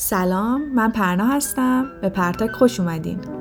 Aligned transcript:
سلام 0.00 0.74
من 0.74 0.90
پرنا 0.90 1.26
هستم. 1.26 1.86
به 2.00 2.08
پرتاک 2.08 2.50
خوش 2.50 2.80
اومدین. 2.80 3.37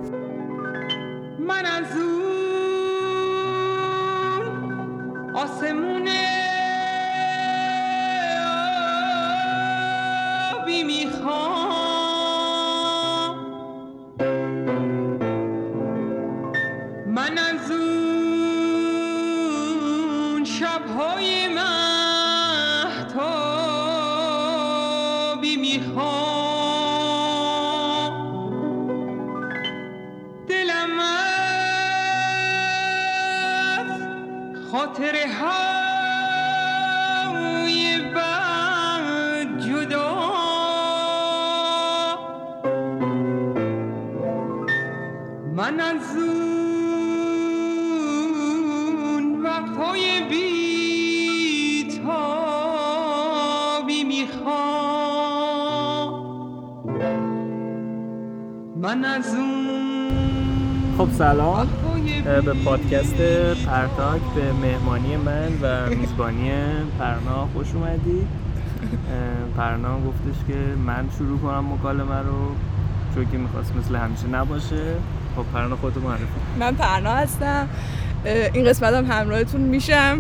من 45.68 45.80
از 45.80 46.16
اون 49.06 49.44
وقتهای 49.44 50.22
بیتابی 50.30 51.94
می‌خوام. 54.04 54.54
من 58.82 59.06
از 59.06 59.36
اون 59.36 60.10
خب 60.98 61.10
سلام 61.12 61.68
به 62.24 62.54
پادکست 62.66 63.16
پرتاک 63.66 64.22
به 64.36 64.54
مهمانی 64.54 65.18
من 65.18 65.52
و 65.62 65.90
میزبانی 65.90 66.52
پرنا 67.00 67.48
خوش 67.54 67.68
اومدی. 67.74 68.28
پرنا 69.58 70.00
گفتش 70.00 70.36
که 70.48 70.58
من 70.86 71.10
شروع 71.18 71.40
کنم 71.40 71.74
مکالمه 71.74 72.20
رو 72.20 72.56
چون 73.16 73.32
که 73.32 73.38
می‌خواست 73.38 73.76
مثل 73.76 73.96
همیشه 73.96 74.28
نباشه. 74.28 74.96
خب 75.38 75.46
پرنا 75.54 75.76
خودتو 75.76 76.00
معرفی. 76.00 76.24
من 76.60 76.76
پرنا 76.76 77.12
هستم. 77.14 77.68
این 78.54 78.66
قسمت 78.66 78.94
هم 78.94 79.06
همراهتون 79.06 79.62
میشم. 79.62 80.20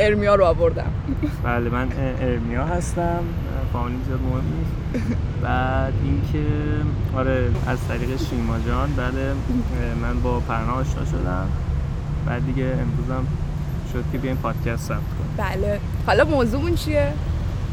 ارمیا 0.00 0.34
رو 0.34 0.44
آوردم. 0.44 0.90
بله 1.44 1.70
من 1.70 1.88
ارمیا 2.20 2.64
هستم. 2.64 3.20
فامیلی 3.72 3.98
زیاد 4.06 4.20
مهم 4.20 4.42
نیست. 4.58 5.06
بعد 5.42 5.92
اینکه 6.04 6.48
آره 7.16 7.50
از 7.66 7.78
طریق 7.88 8.18
شیما 8.30 8.58
جان 8.66 8.92
بله 8.96 9.32
من 10.02 10.20
با 10.20 10.40
پرنا 10.40 10.72
آشنا 10.72 11.04
شدم. 11.04 11.48
بعد 12.26 12.46
دیگه 12.46 12.64
امروزم 12.64 13.26
شد 13.92 14.04
که 14.12 14.18
بیایم 14.18 14.36
پادکست 14.36 14.88
ثبت 14.88 14.98
کنیم. 14.98 15.34
بله. 15.36 15.80
حالا 16.06 16.24
موضوعمون 16.24 16.74
چیه؟ 16.74 17.12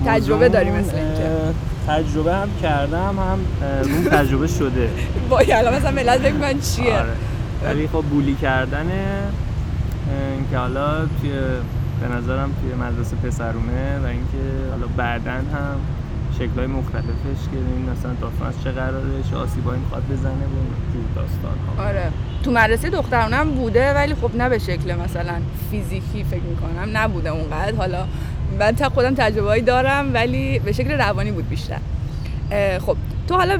تجربه 0.05 0.49
داری 0.49 0.69
مثل 0.71 0.95
اینکه. 0.95 1.29
تجربه 1.87 2.35
هم 2.35 2.49
کردم 2.61 3.15
هم 3.19 3.39
روم 3.83 4.03
تجربه 4.03 4.47
شده. 4.47 4.89
با 5.29 5.39
الان 5.39 5.75
مثلا 5.75 5.91
ملت 5.91 6.19
فکر 6.19 6.33
من 6.33 6.59
چیه؟ 6.59 6.93
آره. 6.99 7.13
ولی 7.63 7.87
خب 7.87 8.01
بولی 8.01 8.35
کردنه 8.35 9.23
اینکه 10.35 10.57
حالا 10.57 11.05
توی 11.05 11.31
به 12.01 12.15
نظرم 12.17 12.51
توی 12.61 12.73
مدرسه 12.73 13.15
پسرونه 13.15 13.99
و 14.03 14.05
اینکه 14.05 14.69
حالا 14.71 14.87
بعدا 14.97 15.31
هم 15.31 15.77
شکلهای 16.33 16.67
مختلفش 16.67 17.41
که 17.51 17.57
این 17.57 17.89
مثلا 17.89 18.13
داستان 18.21 18.53
چه 18.63 18.71
قراره 18.71 19.23
چه 19.29 19.35
آسیبایی 19.35 19.79
می‌خواد 19.79 20.03
بزنه 20.11 20.31
و 20.31 20.93
جور 20.93 21.03
داستان 21.15 21.57
ها 21.77 21.87
آره. 21.87 22.11
تو 22.43 22.51
مدرسه 22.51 22.89
دخترانه 22.89 23.35
هم 23.35 23.51
بوده 23.51 23.93
ولی 23.93 24.15
خب 24.15 24.35
نه 24.35 24.49
به 24.49 24.59
شکل 24.59 24.95
مثلا 24.95 25.33
فیزیکی 25.71 26.23
فکر 26.23 26.41
می‌کنم 26.41 26.97
نبوده 26.97 27.29
اونقدر. 27.29 27.75
حالا 27.75 28.05
من 28.59 28.71
تا 28.71 28.89
خودم 28.89 29.15
تجربه 29.15 29.61
دارم 29.61 30.13
ولی 30.13 30.59
به 30.59 30.71
شکل 30.71 30.91
روانی 30.91 31.31
بود 31.31 31.49
بیشتر. 31.49 31.79
خب 32.79 32.95
تو 33.27 33.35
حالا 33.35 33.59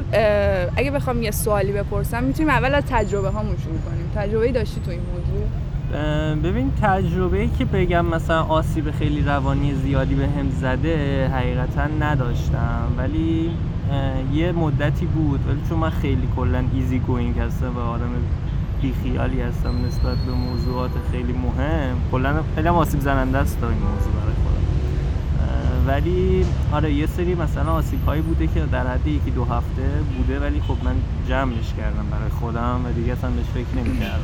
اگه 0.75 0.91
بخوام 0.91 1.21
یه 1.21 1.31
سوالی 1.31 1.71
بپرسم 1.71 2.23
می‌تونیم 2.23 2.49
اول 2.49 2.73
از 2.73 2.83
تجربه 2.89 3.29
هامون 3.29 3.55
شروع 3.57 3.77
کنیم. 3.77 4.11
تجربه 4.15 4.51
داشتی 4.51 4.81
تو 4.85 4.91
این 4.91 4.99
موضوع؟ 4.99 5.47
ببین 6.43 6.71
تجربه 6.81 7.39
ای 7.39 7.49
که 7.57 7.65
بگم 7.65 8.05
مثلا 8.05 8.43
آسیب 8.43 8.91
خیلی 8.91 9.21
روانی 9.21 9.73
زیادی 9.73 10.15
به 10.15 10.23
هم 10.23 10.49
زده 10.61 11.27
حقیقتا 11.27 11.87
نداشتم. 11.99 12.93
ولی 12.97 13.51
یه 14.33 14.51
مدتی 14.51 15.05
بود. 15.05 15.39
ولی 15.49 15.61
چون 15.69 15.79
من 15.79 15.89
خیلی 15.89 16.27
کلا 16.35 16.63
ایزی 16.73 16.99
گوینگ 16.99 17.39
هستم 17.39 17.77
و 17.77 17.79
آدم 17.79 18.09
بیخیالی 18.81 19.41
هستم 19.41 19.85
نسبت 19.87 20.17
به 20.17 20.31
موضوعات 20.31 20.91
خیلی 21.11 21.33
مهم 21.33 21.95
کلا 22.11 22.33
خیلی 22.55 22.67
آسیب 22.67 22.99
زننده 22.99 23.37
است 23.37 23.57
این 23.61 23.71
موضوع 23.71 24.13
برای 24.13 24.36
ولی 25.87 26.45
آره 26.71 26.93
یه 26.93 27.05
سری 27.05 27.35
مثلا 27.35 27.71
آسیب 27.71 28.05
هایی 28.05 28.21
بوده 28.21 28.47
که 28.47 28.59
در 28.71 28.87
حد 28.87 29.07
یکی 29.07 29.31
دو 29.31 29.45
هفته 29.45 29.89
بوده 30.17 30.39
ولی 30.39 30.61
خب 30.61 30.75
من 30.83 30.95
جمعش 31.29 31.73
کردم 31.77 32.05
برای 32.11 32.29
خودم 32.29 32.81
و 32.85 32.91
دیگه 32.91 33.13
اصلا 33.13 33.29
بهش 33.29 33.45
فکر 33.45 33.83
نمی‌کردم. 33.83 34.23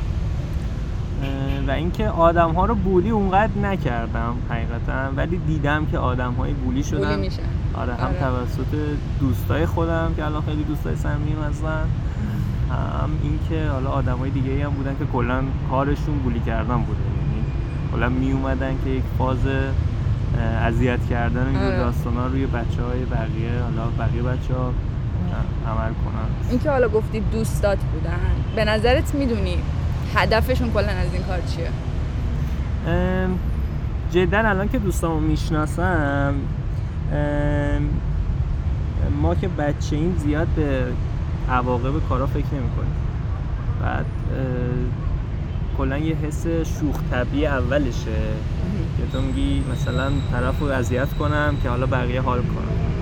و 1.68 1.72
اینکه 1.72 2.08
آدم 2.08 2.52
ها 2.52 2.66
رو 2.66 2.76
بولی 2.76 3.10
اونقدر 3.10 3.58
نکردم 3.64 4.36
حقیقتا 4.50 5.12
ولی 5.16 5.38
دیدم 5.38 5.86
که 5.86 5.98
آدم 5.98 6.34
های 6.34 6.54
بولی 6.54 6.84
شدن. 6.84 7.16
بولی 7.16 7.30
آره 7.74 7.94
هم 7.94 8.08
آره. 8.08 8.20
توسط 8.20 8.98
دوستای 9.20 9.66
خودم 9.66 10.14
که 10.16 10.26
الان 10.26 10.42
خیلی 10.42 10.64
دوستای 10.64 10.96
صمیمیم 10.96 11.38
هستن 11.50 11.86
هم 12.70 13.10
اینکه 13.24 13.70
حالا 13.70 13.90
آدمای 13.90 14.30
دیگه 14.30 14.66
هم 14.66 14.72
بودن 14.72 14.96
که 15.00 15.06
کلا 15.06 15.44
کارشون 15.70 16.18
بولی 16.18 16.40
کردن 16.40 16.78
بوده. 16.78 17.00
یعنی 17.00 17.44
کلا 17.92 18.10
می 18.10 18.32
اومدن 18.32 18.76
که 18.84 18.90
یک 18.90 19.04
فاز 19.18 19.40
اذیت 20.42 21.10
کردن 21.10 21.48
این 21.48 21.58
آره. 21.58 21.78
داستانا 21.78 22.28
روی 22.28 22.46
بچه 22.46 22.84
های 22.84 23.06
بقیه 23.06 23.62
حالا 23.64 23.90
بقیه 24.00 24.22
بچه 24.22 24.54
ها 24.54 24.74
عمل 25.68 25.94
کنن. 25.94 26.50
اینکه 26.50 26.70
حالا 26.70 26.88
گفتی 26.88 27.20
دوستات 27.20 27.78
بودن 27.78 28.20
به 28.56 28.66
نظرت 28.66 29.16
می‌دونی 29.16 29.58
هدفشون 30.16 30.72
کلا 30.72 30.88
از 30.88 31.14
این 31.14 31.24
کار 31.24 31.40
چیه؟ 31.42 31.70
جدا 34.12 34.38
الان 34.38 34.70
که 34.70 34.80
دوستامو 34.80 35.20
می‌شناسم 35.20 36.36
ما 39.22 39.36
که 39.36 39.48
بچه 39.48 39.96
این 39.96 40.16
زیاد 40.18 40.48
به 40.48 40.86
عواقب 41.50 42.08
کارا 42.10 42.28
فکر 42.28 42.46
نمی 42.54 42.70
کنیم 42.76 42.94
بعد 43.82 44.06
کلا 45.78 45.98
یه 45.98 46.16
حس 46.16 46.48
شوخ 46.48 46.96
طبیعی 47.12 47.46
اولشه. 47.46 48.22
که 48.98 49.04
تو 49.12 49.22
میگی 49.22 49.64
مثلا 49.72 50.12
طرف 50.32 50.60
رو 50.60 50.68
اذیت 50.68 51.14
کنم 51.20 51.58
که 51.64 51.70
حالا 51.70 51.86
بقیه 51.86 52.22
حال 52.22 52.40
کنم 52.40 52.94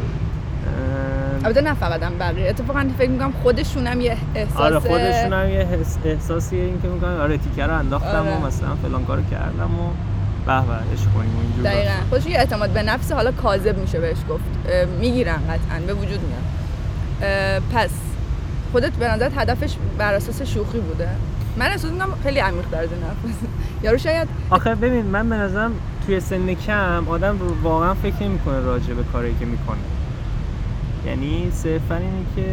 البته 1.46 1.62
نه 1.62 1.74
فقط 1.74 2.04
هم 2.04 2.18
بقیه. 2.18 2.50
اتفاقا 2.50 2.90
فکر 2.98 3.10
می‌کنم 3.10 3.34
خودشون 3.44 3.88
هم 3.88 4.02
یه 4.02 4.18
احساس 4.36 4.58
آره 4.62 4.80
خودشون 4.80 5.34
هم 5.34 5.50
یه 5.50 5.60
حس 5.60 5.98
احساسیه 6.06 6.64
این 6.64 6.82
که 6.82 6.88
میگن 6.88 7.08
آره 7.08 7.38
تیکه 7.38 7.66
رو 7.66 7.78
انداختم 7.78 8.28
آره. 8.28 8.38
و 8.38 8.46
مثلا 8.46 8.76
فلان 8.76 9.06
کارو 9.06 9.22
کردم 9.32 9.80
و 9.80 9.90
به 10.46 10.68
به 10.68 10.74
عشق 10.94 11.14
کنیم 11.14 11.32
اینجور. 11.42 11.64
دقیقا. 11.64 11.94
خودشون 12.10 12.32
یه 12.32 12.38
اعتماد 12.38 12.70
به 12.70 12.84
نفس 12.84 13.12
حالا 13.12 13.32
کاذب 13.32 13.78
میشه 13.78 14.00
بهش 14.00 14.18
گفت. 14.30 14.44
می‌گیرن 15.00 15.38
قطعا 15.38 15.80
به 15.88 15.94
وجود 15.94 16.20
میاد. 16.22 17.64
پس 17.74 17.90
خودت 18.72 18.92
به 18.92 19.08
نظرت 19.08 19.32
هدفش 19.38 19.76
بر 19.98 20.14
اساس 20.14 20.42
شوخی 20.42 20.80
بوده؟ 20.80 21.10
من 21.58 21.66
احساس 21.66 21.92
می‌کنم 21.92 22.14
خیلی 22.24 22.40
عمیق 22.40 22.66
در 22.72 22.80
این 22.80 22.90
حرف 22.90 23.34
یارو 23.84 23.98
شاید 23.98 24.28
آخه 24.50 24.76
ببین 24.76 25.06
من 25.06 25.30
به 25.30 25.36
نظرم 25.36 25.72
توی 26.06 26.20
سن 26.20 26.54
کم 26.54 27.06
آدم 27.10 27.38
واقعا 27.64 27.94
فکر 27.94 28.24
نمی‌کنه 28.24 28.60
راجع 28.60 28.94
به 28.94 29.04
کاری 29.04 29.36
که 29.40 29.46
می‌کنه. 29.46 29.78
یعنی 31.06 31.52
صرفا 31.52 31.96
اینه 31.96 32.26
که 32.36 32.46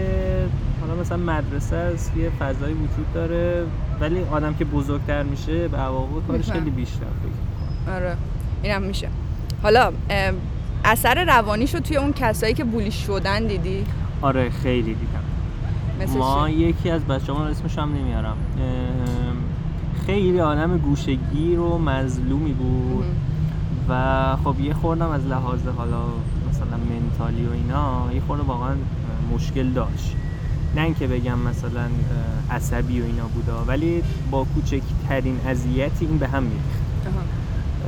حالا 0.80 1.00
مثلا 1.00 1.16
مدرسه 1.16 1.76
است 1.76 2.12
یه 2.16 2.30
فضایی 2.40 2.74
وجود 2.74 3.12
داره 3.14 3.64
ولی 4.00 4.24
آدم 4.30 4.54
که 4.54 4.64
بزرگتر 4.64 5.22
میشه 5.22 5.68
به 5.68 5.76
عواقب 5.76 6.26
کارش. 6.28 6.50
خیلی 6.50 6.70
بیشتر 6.70 6.96
فکر 6.96 7.92
آره 7.94 8.16
اینم 8.62 8.82
میشه. 8.82 9.08
حالا 9.62 9.92
اثر 10.84 11.24
روانیشو 11.24 11.78
توی 11.80 11.96
اون 11.96 12.12
کسایی 12.12 12.54
که 12.54 12.64
بولی 12.64 12.90
شدن 12.90 13.46
دیدی؟ 13.46 13.84
آره 14.22 14.50
خیلی 14.50 14.94
دیدم. 14.94 15.22
مثل 16.00 16.18
ما 16.18 16.48
چی؟ 16.48 16.54
یکی 16.54 16.90
از 16.90 17.04
بچه 17.04 17.32
رو 17.32 17.38
اسمش 17.38 17.78
هم 17.78 17.92
نمیارم. 17.94 18.36
خیلی 20.06 20.40
آدم 20.40 20.78
گوشگیر 20.78 21.60
و 21.60 21.78
مظلومی 21.78 22.52
بود. 22.52 23.04
و 23.88 24.36
خب 24.44 24.60
یه 24.60 24.74
خوردم 24.74 25.10
از 25.10 25.26
لحاظ 25.26 25.60
حالا 25.76 26.02
مثلا 26.50 26.76
منتالی 26.90 27.46
و 27.46 27.52
اینا 27.52 28.12
یه 28.14 28.20
خورده 28.26 28.42
واقعا 28.42 28.74
مشکل 29.34 29.70
داشت. 29.70 30.16
نه 30.76 30.82
اینکه 30.82 31.06
بگم 31.06 31.38
مثلا 31.38 31.88
عصبی 32.50 33.00
و 33.00 33.04
اینا 33.04 33.26
بودا 33.26 33.64
ولی 33.66 34.02
با 34.30 34.46
کوچکترین 34.54 35.40
اذیتی 35.46 36.06
این 36.06 36.18
به 36.18 36.28
هم 36.28 36.42
میریخت. 36.42 36.78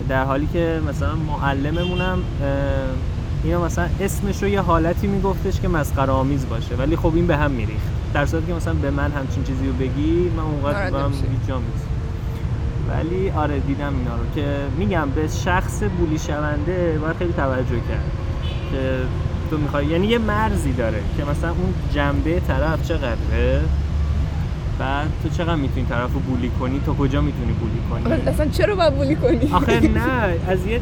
در 0.09 0.25
حالی 0.25 0.49
که 0.53 0.81
مثلا 0.89 1.17
معلممونم 1.17 2.19
اینا 3.45 3.65
مثلا 3.65 3.89
اسمش 4.01 4.43
رو 4.43 4.49
یه 4.49 4.61
حالتی 4.61 5.07
میگفتش 5.07 5.61
که 5.61 5.69
مسخره 5.69 6.13
آمیز 6.13 6.49
باشه 6.49 6.75
ولی 6.75 6.97
خب 6.97 7.15
این 7.15 7.27
به 7.27 7.37
هم 7.37 7.51
میریخت. 7.51 8.00
در 8.15 8.27
صورتی 8.27 8.47
که 8.47 8.55
مثلا 8.55 8.75
به 8.75 8.91
من 8.91 9.13
همچین 9.13 9.45
چیزی 9.45 9.67
رو 9.67 9.73
بگی 9.73 10.31
من 10.37 10.43
اونقدر 10.43 10.91
نمی‌شی. 10.91 11.23
هیچ 11.23 11.57
ولی 12.91 13.31
آره 13.31 13.61
دیدم 13.61 13.93
اینا 13.99 14.17
رو 14.17 14.23
که 14.35 14.57
میگم 14.79 15.11
به 15.11 15.29
شخص 15.29 15.83
بولی 15.99 16.19
شونده 16.19 16.99
باید 17.03 17.17
خیلی 17.17 17.33
توجه 17.33 17.81
کرد 17.89 18.11
که 18.73 18.99
تو 19.51 19.59
می‌خوای. 19.59 19.87
یعنی 19.87 20.07
یه 20.07 20.19
مرزی 20.19 20.73
داره 20.73 21.01
که 21.17 21.25
مثلا 21.25 21.51
اون 21.51 21.75
جنبه 21.95 22.41
طرف 22.41 22.89
چقدره؟ 22.89 23.61
بعد 24.79 25.09
تو 25.23 25.29
چقدر 25.29 25.55
می‌تونی 25.55 25.87
طرف 25.87 26.13
رو 26.13 26.21
بولی 26.21 26.51
کنی؟ 26.61 26.81
تا 26.87 26.93
کجا 26.93 27.21
می‌تونی 27.21 27.53
بولی 27.53 27.81
کنی؟ 27.91 28.29
اصلا 28.29 28.47
چرا 28.47 28.75
باید 28.75 28.95
بولی 28.95 29.17
کنی؟ 29.17 29.53
آخه 29.53 29.81
نه 29.89 30.01
از 30.53 30.67
یه 30.67 30.81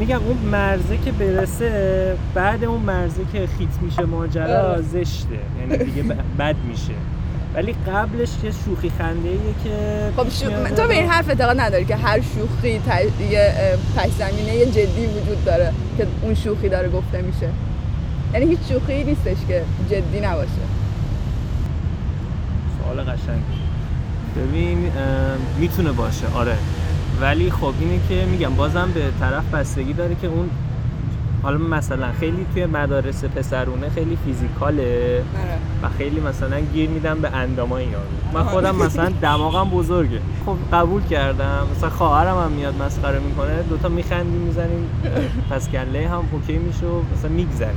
میگم 0.00 0.20
اون 0.26 0.36
مرزه 0.36 0.98
که 1.04 1.12
برسه 1.12 2.16
بعد 2.34 2.64
اون 2.64 2.80
مرزه 2.80 3.22
که 3.32 3.48
خیت 3.58 3.82
میشه 3.82 4.02
ماجرا 4.02 4.70
آره. 4.70 4.82
زشته. 4.82 5.38
یعنی 5.60 5.84
دیگه 5.84 6.02
بد 6.38 6.56
میشه. 6.68 6.92
ولی 7.54 7.74
قبلش 7.86 8.28
یه 8.44 8.50
شوخی 8.50 8.90
خنده 8.98 9.28
ایه 9.28 9.54
که 9.64 9.76
خب 10.16 10.28
شو... 10.30 10.74
تو 10.76 10.88
به 10.88 10.94
این 10.94 11.08
حرف 11.08 11.28
اعتقاد 11.28 11.60
نداری 11.60 11.84
که 11.84 11.96
هر 11.96 12.20
شوخی 12.20 12.78
ت... 12.78 13.20
یه 13.30 13.54
پس 13.96 14.10
زمینه 14.18 14.54
یه 14.54 14.66
جدی 14.66 15.06
وجود 15.06 15.44
داره 15.44 15.72
که 15.96 16.06
اون 16.22 16.34
شوخی 16.34 16.68
داره 16.68 16.88
گفته 16.88 17.22
میشه؟ 17.22 17.48
یعنی 18.34 18.46
هیچ 18.46 18.58
شوخی 18.68 19.04
نیستش 19.04 19.36
که 19.48 19.62
جدی 19.90 20.20
نباشه. 20.20 20.50
سوال 22.78 23.00
قشنگی 23.00 23.60
ببین 24.36 24.92
می‌تونه 25.58 25.92
باشه. 25.92 26.26
آره. 26.34 26.56
ولی 27.20 27.50
خب 27.50 27.74
اینه 27.80 28.00
که 28.08 28.26
میگم 28.30 28.54
بازم 28.54 28.90
به 28.94 29.02
طرف 29.20 29.54
بستگی 29.54 29.92
داره 29.92 30.14
که 30.14 30.26
اون 30.26 30.50
حالا 31.42 31.58
مثلا 31.58 32.12
خیلی 32.12 32.46
توی 32.54 32.66
مدارس 32.66 33.24
پسرونه 33.24 33.88
خیلی 33.88 34.18
فیزیکاله 34.24 35.22
آره. 35.42 35.58
و 35.82 35.96
خیلی 35.98 36.20
مثلا 36.20 36.60
گیر 36.60 36.90
میدم 36.90 37.20
به 37.20 37.36
اندامای 37.36 37.84
یارو 37.84 38.04
من 38.34 38.44
خودم 38.44 38.76
مثلا 38.76 39.12
دماغم 39.22 39.70
بزرگه. 39.70 40.20
خب 40.46 40.56
قبول 40.72 41.02
کردم. 41.02 41.66
مثلا 41.76 41.90
خواهرم 41.90 42.38
هم 42.38 42.50
میاد 42.50 42.82
مسخره 42.82 43.18
می‌کنه. 43.18 43.62
دوتا 43.62 43.88
میخندیم 43.88 44.40
می‌زنیم. 44.40 44.86
پس 45.50 45.68
کله 45.68 46.08
هم 46.08 46.22
okay 46.32 46.58
میشه 46.58 46.86
و 46.86 47.00
مثلا 47.16 47.30
میگذره. 47.30 47.72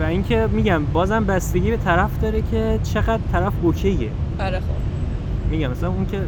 و 0.00 0.02
اینکه 0.02 0.48
میگم 0.52 0.84
بازم 0.84 1.24
بستگی 1.24 1.70
به 1.70 1.76
طرف 1.76 2.10
داره 2.22 2.42
که 2.50 2.78
چقدر 2.82 3.20
طرف 3.32 3.52
okay 3.62 3.94
ه. 3.94 4.10
آره 4.40 4.60
خب. 4.60 4.64
میگم 5.50 5.70
مثلا 5.70 5.88
اون 5.88 6.06
که 6.06 6.20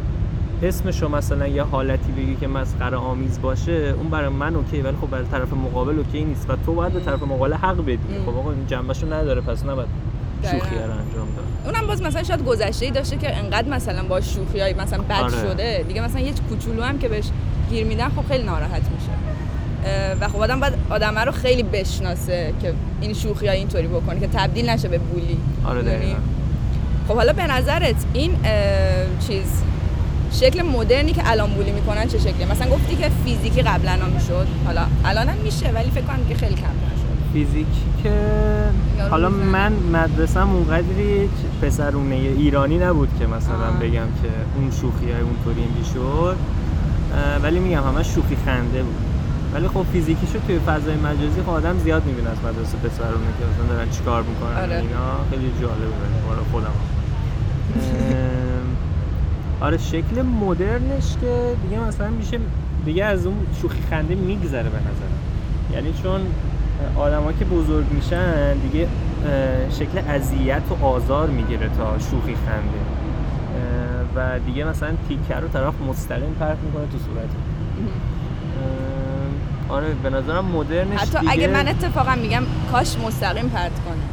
اسمشو 0.67 1.09
مثلا 1.09 1.47
یه 1.47 1.63
حالتی 1.63 2.11
بگی 2.11 2.35
که 2.35 2.47
مسخره 2.47 2.97
آمیز 2.97 3.41
باشه 3.41 3.93
اون 3.97 4.09
برای 4.09 4.29
من 4.29 4.55
okay 4.55 4.81
ولی 4.81 4.97
خب 5.01 5.09
برای 5.09 5.25
طرف 5.25 5.53
مقابل 5.53 5.97
okay 5.97 6.23
نیست 6.23 6.49
و 6.49 6.55
تو 6.65 6.73
باید 6.73 6.93
به 6.93 6.99
طرف 6.99 7.23
مقابل 7.23 7.53
حق 7.53 7.81
بدی. 7.81 7.97
خب 8.25 8.37
آقا 8.37 8.51
این 8.51 8.67
جنبشو 8.67 9.13
نداره 9.13 9.41
پس 9.41 9.65
نباید. 9.65 9.87
شوخی 10.43 10.75
رو 10.75 10.81
انجام 10.81 11.27
داد 11.35 11.45
اونم 11.65 11.87
باز 11.87 12.01
مثلا 12.01 12.23
شاید 12.23 12.45
گذشته 12.45 12.85
ای 12.85 12.91
داشته 12.91 13.17
که 13.17 13.37
انقدر 13.37 13.69
مثلا 13.69 14.03
با 14.03 14.21
شوخی 14.21 14.59
های 14.59 14.73
مثلا 14.73 15.01
بد 15.01 15.21
آره. 15.21 15.31
شده 15.31 15.85
دیگه 15.87 16.01
مثلا 16.01 16.21
یه 16.21 16.33
کوچولو 16.49 16.83
هم 16.83 16.99
که 16.99 17.07
بهش 17.07 17.25
گیر 17.69 17.85
میدن 17.85 18.09
خب 18.09 18.27
خیلی 18.27 18.43
ناراحت 18.43 18.81
میشه 18.81 19.11
و 20.21 20.27
خب 20.27 20.41
آدم 20.41 20.59
باید 20.59 20.73
آدمه 20.89 21.21
رو 21.21 21.31
خیلی 21.31 21.63
بشناسه 21.63 22.53
که 22.61 22.73
این 23.01 23.13
شوخی 23.13 23.47
های 23.47 23.57
اینطوری 23.57 23.87
بکنه 23.87 24.19
که 24.19 24.27
تبدیل 24.27 24.69
نشه 24.69 24.87
به 24.87 24.97
بولی 24.97 25.37
آره؟ 25.65 25.81
دقیقاً 25.81 26.19
خب 27.07 27.15
حالا 27.15 27.33
به 27.33 27.47
نظرت 27.47 27.95
این 28.13 28.31
چیز 29.27 29.63
شکل 30.31 30.61
مدرنی 30.61 31.11
که 31.11 31.21
الان 31.25 31.49
بولی 31.49 31.71
می‌کنن 31.71 32.07
چه 32.07 32.19
شکلیه 32.19 32.51
مثلا 32.51 32.69
گفتی 32.69 32.95
که 32.95 33.11
فیزیکی 33.25 33.61
قبلا 33.61 33.91
هم 33.91 34.09
می‌شد. 34.09 34.47
حالا 34.65 34.81
الان 35.05 35.27
هم 35.29 35.37
میشه 35.43 35.71
ولی 35.71 35.91
فکر 35.91 36.03
کنم 36.03 36.25
که 36.29 36.35
خیلی 36.35 36.55
کمتر 36.55 36.95
شد 36.95 37.33
فیزیکی 37.33 37.85
که 38.03 38.13
حالا. 39.09 39.29
من 39.29 39.73
مدرسم 39.73 40.49
اونقدری 40.49 41.29
پسرونه 41.61 42.15
ایرانی 42.15 42.77
نبود 42.77 43.09
که 43.19 43.27
مثلا 43.27 43.67
آه. 43.67 43.79
بگم 43.79 44.07
که 44.21 44.29
اون 44.55 44.71
شوخی 44.71 45.11
های 45.11 45.21
اونطوری 45.21 45.67
می‌شد. 45.77 46.35
ولی 47.43 47.59
میگم 47.59 47.83
همه 47.83 48.03
شوخی 48.03 48.37
خنده 48.45 48.83
بود. 48.83 48.95
ولی 49.53 49.67
خب 49.67 49.85
فیزیکیشو 49.93 50.39
توی 50.47 50.59
فضای 50.59 50.95
مجازی 50.95 51.41
خب 51.45 51.49
آدم 51.49 51.77
زیاد 51.83 52.05
می‌بینه 52.05 52.29
از 52.29 52.37
مدرسه 52.37 52.77
پسرونه 52.77 53.29
که 53.39 53.45
مثلا 53.53 53.75
دارن 53.75 53.89
چیکار 53.89 54.23
می‌کنن 54.23 54.63
آره. 54.63 54.75
اینا. 54.75 55.25
خیلی 55.29 55.51
جالبه. 55.61 55.85
برای 56.29 56.45
خودم 56.51 56.75
آره 59.61 59.77
شکل 59.77 60.21
مدرنش 60.21 61.17
که 61.21 61.55
دیگه 61.63 61.79
مثلا 61.79 62.09
میشه 62.09 62.39
دیگه 62.85 63.05
از 63.05 63.25
اون 63.25 63.37
شوخی 63.61 63.79
خنده 63.89 64.15
میگذره 64.15 64.69
به 64.69 64.77
نظرم. 64.77 65.19
یعنی 65.73 65.93
چون 66.03 66.21
آدما 66.97 67.31
که 67.31 67.45
بزرگ 67.45 67.85
میشن 67.91 68.53
دیگه 68.53 68.87
شکل 69.71 69.97
اذیت 70.09 70.61
و 70.69 70.85
آزار 70.85 71.29
می‌گیره 71.29 71.69
تا 71.77 71.99
شوخی 71.99 72.35
خنده. 72.35 72.79
و 74.15 74.39
دیگه 74.45 74.63
مثلا 74.63 74.89
تیکر 75.07 75.39
رو 75.39 75.47
طرف 75.47 75.73
مستقیم 75.89 76.35
پرت 76.39 76.57
می‌کنه 76.65 76.83
تو 76.85 76.97
صورت. 76.97 77.29
آره 79.69 79.87
به 80.03 80.09
نظرم 80.09 80.45
مدرنش 80.45 80.99
حتی 80.99 81.19
دیگه 81.19 81.31
اگه 81.31 81.47
من 81.47 81.67
اتفاقا 81.67 82.15
میگم 82.15 82.43
کاش 82.71 82.97
مستقیم 83.07 83.49
پرت 83.49 83.71
کنه. 83.85 84.04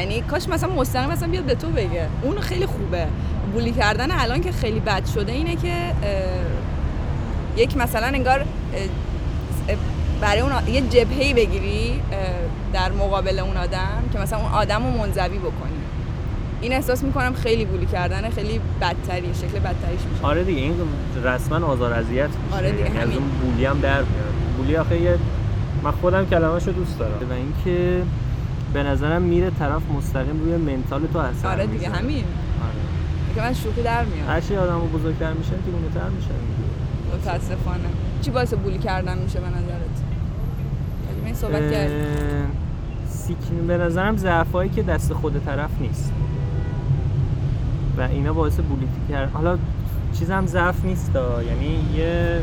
یعنی 0.00 0.20
کاش 0.20 0.48
مثلا 0.48 0.72
مستقیم 0.72 1.10
مثلا 1.10 1.28
بیاد 1.28 1.44
به 1.44 1.54
تو 1.54 1.68
بگه. 1.68 2.06
اون 2.22 2.40
خیلی 2.40 2.66
خوبه. 2.66 3.06
بولی 3.52 3.72
کردن 3.72 4.10
الان 4.10 4.40
که 4.40 4.52
خیلی 4.52 4.80
بد 4.80 5.06
شده 5.06 5.32
اینه 5.32 5.56
که 5.56 5.72
یک 7.56 7.76
مثلا 7.76 8.06
انگار 8.06 8.44
برای 10.20 10.40
اون 10.40 10.52
یه 10.68 10.80
جبهه‌ای 10.80 11.34
بگیری 11.34 12.00
در 12.72 12.92
مقابل 12.92 13.38
اون 13.38 13.56
آدم 13.56 14.02
که 14.12 14.18
مثلا 14.18 14.38
اون 14.38 14.52
آدم 14.52 14.84
رو 14.84 14.90
منزوی 14.90 15.38
بکنی. 15.38 15.76
این 16.60 16.72
احساس 16.72 17.02
می‌کنم 17.02 17.34
خیلی 17.34 17.64
بولی 17.64 17.86
کردن 17.86 18.30
خیلی 18.30 18.60
بدتری 18.80 19.34
شکل 19.34 19.58
بدتریش 19.58 20.00
میشه. 20.12 20.26
آره 20.26 20.44
دیگه 20.44 20.60
این 20.60 20.74
رسما 21.24 21.66
آزار 21.66 21.92
اذیت 21.92 22.28
آره 22.52 22.70
دیگه، 22.70 22.84
یعنی 22.84 22.98
از. 22.98 23.08
اون 23.08 23.28
بولی 23.42 23.64
هم 23.64 23.80
در 23.80 23.96
میاد. 23.96 24.06
بولی 24.56 24.76
آخه 24.76 25.00
یه 25.00 25.18
من 25.82 25.90
خودم 25.90 26.26
کلمه‌شو 26.26 26.70
دوست 26.70 26.98
دارم. 26.98 27.30
و 27.30 27.32
اینکه 27.32 28.02
به 28.72 28.82
نظرم 28.82 29.22
میره 29.22 29.50
طرف 29.50 29.82
مستقیم 29.96 30.40
روی 30.40 30.56
منتال 30.56 31.06
تو 31.12 31.18
اثر 31.18 31.48
آره 31.48 31.66
دیگه. 31.66 31.88
همین 31.90 32.24
آره. 32.24 33.34
که 33.34 33.40
من 33.40 33.52
شوخی 33.54 33.82
در 33.82 34.04
میاد 34.04 34.28
هر 34.28 34.40
چی 34.40 34.56
آدمو 34.56 34.86
بزرگتر 34.86 35.32
میشن 35.32 35.56
دیوونه 35.56 35.88
تر 35.94 36.08
میشن. 36.08 36.30
متاسفانه 37.14 37.84
چی 38.22 38.30
باعث 38.30 38.54
بولی 38.54 38.78
کردن 38.78 39.18
میشه 39.18 39.40
به 39.40 39.46
نظرت 39.46 40.02
این 41.24 41.34
صحبت 41.34 41.72
کرد 41.72 41.90
اه، 41.90 41.96
سیکین 43.08 43.66
به 43.66 43.76
نظرم 43.76 44.16
ضعفایی 44.16 44.70
که 44.70 44.82
دست 44.82 45.12
خود 45.12 45.44
طرف 45.44 45.70
نیست 45.80 46.12
و 47.98 48.00
اینا 48.00 48.32
باعث 48.32 48.56
بولی 48.60 48.88
کردن 49.08 49.32
حالا 49.32 49.58
چیزم 50.18 50.46
ضعف 50.46 50.84
نیست 50.84 51.12
دا. 51.12 51.42
یعنی 51.42 51.84
یه 51.96 52.40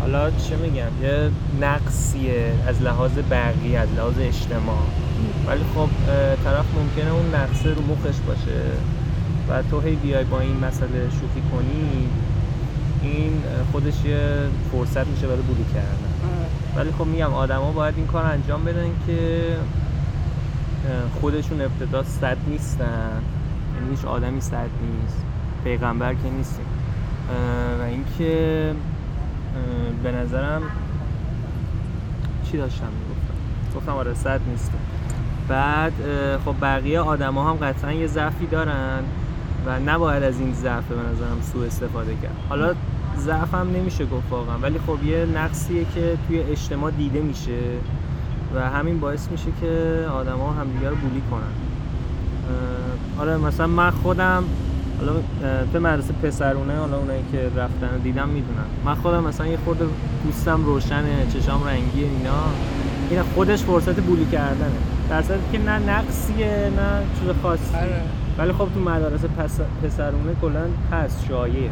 حالا 0.00 0.30
چه 0.30 0.56
میگم 0.56 1.02
یه 1.02 1.30
نقصیه 1.60 2.52
از 2.68 2.82
لحاظ 2.82 3.10
برقی 3.30 3.76
از 3.76 3.88
لحاظ 3.96 4.14
اجتماع 4.18 4.78
ولی 5.46 5.64
خب 5.74 5.88
طرف 6.44 6.64
ممکنه 6.76 7.10
اون 7.10 7.34
نقصه 7.34 7.74
رو 7.74 7.82
مخش 7.82 8.18
باشه 8.26 8.62
و 9.48 9.62
تو 9.70 9.80
هی 9.80 9.96
بیای 9.96 10.24
با 10.24 10.40
این 10.40 10.56
مسئله 10.56 11.10
شوخی 11.10 11.42
کنی 11.52 12.08
این 13.02 13.42
خودش 13.72 14.04
یه 14.04 14.38
فرصت 14.72 15.06
میشه 15.06 15.26
برای 15.26 15.42
بولی 15.42 15.64
کردن. 15.74 15.88
آره. 15.88 16.46
ولی 16.76 16.92
خب 16.98 17.06
میگم 17.06 17.34
آدما 17.34 17.72
باید 17.72 17.94
این 17.96 18.06
کار 18.06 18.24
انجام 18.24 18.64
بدن 18.64 18.86
که 19.06 19.42
خودشون 21.20 21.60
ابتدا 21.60 22.02
صد 22.02 22.36
نیستن. 22.46 23.22
یعنی 23.74 23.90
هیچ 23.90 24.04
آدمی 24.04 24.40
صد 24.40 24.68
نیست. 24.82 25.24
پیغمبر 25.64 26.14
که 26.14 26.30
نیستیم. 26.36 26.64
اه، 27.30 27.80
و 27.80 27.82
اینکه 27.90 28.74
به 30.02 30.12
نظرم 30.12 30.62
چی 32.44 32.56
داشتم 32.56 32.86
می‌گفتم؟ 32.86 33.34
گفتم 33.76 33.92
آره 33.92 34.14
صد 34.14 34.40
نیستیم. 34.50 34.80
بعد 35.48 35.92
خب 36.44 36.54
بقیه 36.62 37.00
آدما 37.00 37.50
هم 37.50 37.56
قطعا 37.56 37.92
یه 37.92 38.06
ضعفی 38.06 38.46
دارن 38.46 38.98
و 39.66 39.80
نباید 39.80 40.22
از 40.22 40.40
این 40.40 40.54
ضعف 40.54 40.84
به 40.84 40.94
نظرم 40.94 41.40
سوء 41.52 41.66
استفاده 41.66 42.12
کرد. 42.22 42.36
حالا 42.48 42.74
ضعف 43.18 43.54
هم 43.54 43.70
نمیشه 43.70 44.04
گفت 44.04 44.30
واقعا 44.30 44.58
ولی 44.58 44.78
خب 44.86 45.04
یه 45.04 45.26
نقصیه 45.34 45.86
که 45.94 46.16
توی 46.28 46.40
اجتماع 46.40 46.90
دیده 46.90 47.20
میشه 47.20 47.58
و 48.54 48.70
همین 48.70 49.00
باعث 49.00 49.28
میشه 49.30 49.46
که 49.60 50.04
آدما 50.12 50.52
همدیگه 50.52 50.88
رو 50.88 50.96
بولی 50.96 51.22
کنن. 51.30 51.40
اه، 51.40 53.22
آره 53.22 53.36
مثلا 53.36 53.66
من 53.66 53.90
خودم 53.90 54.44
حالا 54.98 55.12
تو 55.72 55.80
مدرسه 55.80 56.14
پسرونه 56.22 56.76
حالا 56.76 56.96
اونایی 56.96 57.22
که 57.32 57.50
رفتن 57.56 57.98
دیدم 58.02 58.28
می‌دونن. 58.28 58.64
من 58.84 58.94
خودم 58.94 59.24
مثلا 59.24 59.46
یه 59.46 59.58
خورده 59.64 59.84
پوستم 60.24 60.64
روشنه 60.64 61.26
چشام 61.34 61.64
رنگی 61.64 62.04
اینا 62.04 62.42
این 63.10 63.22
خودش 63.22 63.62
فرصت 63.62 64.00
بولی 64.00 64.26
کردنه. 64.32 64.93
در 65.10 65.22
که 65.52 65.58
نه 65.58 65.78
نقصیه 65.78 66.46
نه 66.46 67.20
چیز 67.20 67.28
خاصی 67.42 67.76
آره. 67.76 68.02
ولی 68.38 68.52
خب 68.52 68.68
تو 68.74 68.80
مدارس 68.80 69.24
پس 69.24 69.60
پسرونه 69.82 70.34
کلا 70.40 70.64
هست 70.92 71.24
شایعه 71.28 71.70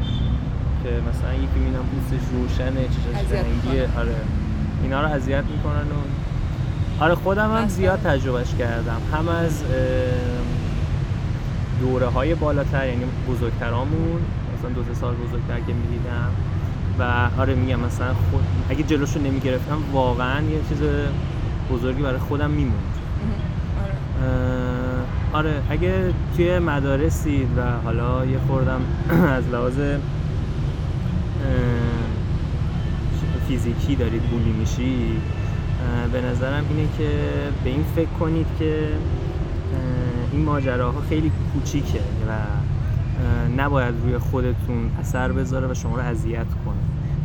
که 0.83 0.89
مثلا 1.11 1.35
یکی 1.35 1.59
می‌بینم 1.59 1.83
پوستش 1.83 2.29
روشنه 2.33 2.81
اذیت 3.21 3.45
رنگیه. 3.45 3.89
آره 3.99 4.15
اینا 4.83 5.01
رو 5.03 5.09
اذیت 5.09 5.45
می‌کنن 5.45 5.83
و 5.83 7.05
آره 7.05 7.15
خودم 7.15 7.57
هم؟ 7.57 7.69
زیاد 7.69 8.01
تجربهش 8.03 8.55
کردم 8.59 9.01
هم 9.13 9.29
از 9.29 9.63
دوره 11.81 12.07
های 12.07 12.35
بالاتر 12.35 12.87
یعنی 12.87 13.05
بزرگترامون 13.29 14.21
مثلا 14.59 14.71
دو 14.71 14.85
سه 14.85 14.95
سال 14.95 15.15
بزرگتر 15.15 15.57
که 15.67 15.73
می‌دیدم 15.73 16.31
و 16.99 17.29
آره 17.41 17.55
میگم 17.55 17.81
مثلا 17.81 18.15
خود 18.31 18.45
اگه 18.71 18.83
جلوشو 18.83 19.21
نمی‌گرفتم 19.21 19.79
واقعا 19.93 20.41
یه 20.41 20.59
چیز 20.69 20.79
بزرگی 21.71 22.03
برای 22.03 22.19
خودم 22.19 22.51
میموند 22.51 22.92
آره. 25.33 25.51
آره 25.51 25.63
اگه 25.71 25.93
توی 26.37 26.59
مدارسید 26.59 27.49
و 27.57 27.61
حالا 27.85 28.27
یه 28.27 28.39
خوردم 28.39 28.81
از 29.39 29.49
لحاظ 29.49 29.81
فیزیکی 33.49 33.97
دارید 33.97 34.23
بولی 34.23 34.53
میشی 34.53 35.17
به 36.13 36.21
نظرم 36.21 36.65
اینه 36.71 36.89
که 36.99 37.09
به 37.65 37.71
این 37.71 37.85
فکر 37.97 38.11
کنید 38.21 38.47
که 38.59 38.89
این 40.33 40.45
ماجراها 40.45 41.01
خیلی 41.09 41.33
کوچیکه 41.53 42.01
و 42.29 42.33
نباید 43.57 43.95
روی 44.05 44.19
خودتون 44.19 44.91
اثر 45.01 45.33
بذاره 45.33 45.67
و 45.67 45.75
شما 45.75 45.97
رو 45.97 46.03
اذیت 46.03 46.47
کنه 46.65 46.75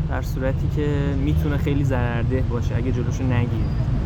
در 0.10 0.22
صورتی 0.22 0.68
که 0.76 1.16
می‌تونه 1.26 1.58
خیلی 1.58 1.84
ضررده 1.84 2.42
باشه 2.42 2.76
اگه 2.76 2.92
جلوشو 2.92 3.24
نگیرید 3.24 3.97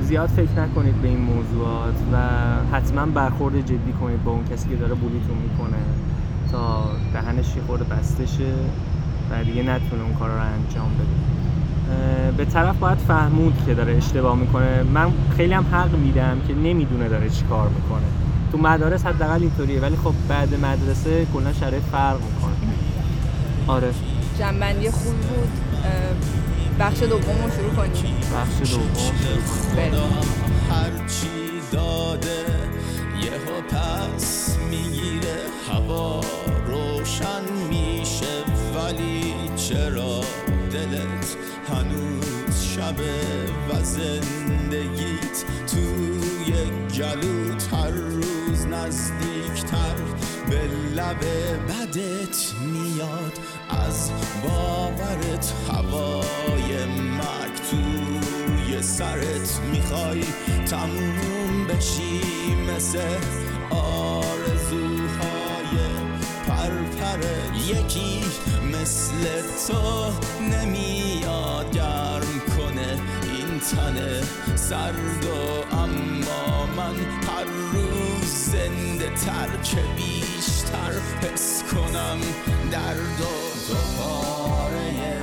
زیاد 0.00 0.28
فکر 0.28 0.60
نکنید 0.60 0.94
به 0.94 1.08
این 1.08 1.20
موضوعات 1.20 1.94
و 2.12 2.16
حتما 2.76 3.06
برخورد 3.06 3.60
جدی 3.60 3.92
کنید 4.00 4.24
با 4.24 4.32
اون 4.32 4.44
کسی 4.44 4.68
که 4.68 4.76
داره 4.76 4.94
بولیتون 4.94 5.36
می‌کنه 5.36 5.82
تا 6.52 6.84
دهنش 7.12 7.56
یه 7.56 7.62
خورده 7.66 7.84
بسته 7.84 8.26
شه 8.26 8.52
و 9.30 9.44
دیگه 9.44 9.62
نتونه 9.62 10.02
اون 10.02 10.14
کارا 10.14 10.34
رو 10.34 10.40
انجام 10.40 10.90
بده. 10.94 11.32
به 12.36 12.44
طرف 12.44 12.76
باید 12.76 12.98
فهمود 12.98 13.62
که 13.66 13.74
داره 13.74 13.96
اشتباه 13.96 14.36
می‌کنه. 14.36 14.82
من 14.82 15.12
خیلی 15.36 15.52
هم 15.52 15.66
حق 15.72 15.96
میدم 15.96 16.40
که 16.48 16.54
نمی‌دونه 16.54 17.08
داره 17.08 17.28
چی 17.28 17.44
کار 17.44 17.68
می‌کنه. 17.68 18.06
تو 18.52 18.58
مدارس 18.58 19.06
حداقل 19.06 19.40
اینطوریه 19.40 19.80
ولی 19.80 19.96
خب 19.96 20.14
بعد 20.28 20.54
مدرسه 20.54 21.26
کلا 21.34 21.52
شرایط 21.52 21.82
فرق 21.82 22.16
می‌کنه. 22.16 22.52
آره. 23.66 23.90
جنبندی 24.38 24.90
خوب 24.90 25.14
بود. 25.14 25.48
بخش 26.80 27.02
دوم 27.02 27.44
رو 27.44 27.50
شروع 27.56 27.74
کنیم. 27.74 28.16
بخش 28.34 28.70
دوم. 28.70 28.94
شروع 28.94 29.90
کنیم. 29.90 29.94
هرچی 30.70 31.60
داده 31.72 32.44
یهو 33.22 33.60
پس 33.68 34.56
می‌گیره. 34.70 35.38
هوا 35.72 36.20
روشن 36.66 37.42
میشه 37.70 38.44
ولی 38.74 39.34
چرا 39.56 40.20
دلت 40.72 41.36
هنوز 41.68 42.64
شبه 42.74 43.20
و 43.70 43.84
زندگیت 43.84 45.44
توی 45.66 46.52
گلوت 46.98 47.68
هر 47.74 47.90
روز 47.90 48.66
نزدیکتر 48.66 49.94
به 50.50 50.60
لب 50.96 51.20
بدت 51.68 52.52
میاد. 52.60 53.32
از 53.72 54.10
باورت 54.42 55.52
هوای 55.68 56.84
مرگ 56.86 57.56
توی 57.70 58.82
سرت 58.82 59.60
می‌خوای 59.72 60.24
تموم 60.66 61.66
بشی 61.68 62.20
مثل 62.68 62.98
آرزوهای 63.70 65.22
پرپر 66.48 67.24
یکی 67.66 68.20
مثل 68.72 69.24
تو 69.66 70.12
نمیاد 70.40 71.70
گرم 71.72 72.40
کنه 72.56 72.98
این 73.32 73.60
تن 73.60 73.96
سرد 74.56 75.24
و 75.24 75.74
اما 75.76 76.66
من 76.76 76.94
هر 77.28 77.44
روز 77.72 78.26
زنده 78.26 79.10
تر 79.26 79.56
که 79.62 79.82
بیشتر 79.96 80.92
حس 81.22 81.62
کنم 81.62 82.18
درد 82.70 83.20
و 83.20 83.51
så 83.62 83.74
far 83.74 84.72
igen. 84.88 85.21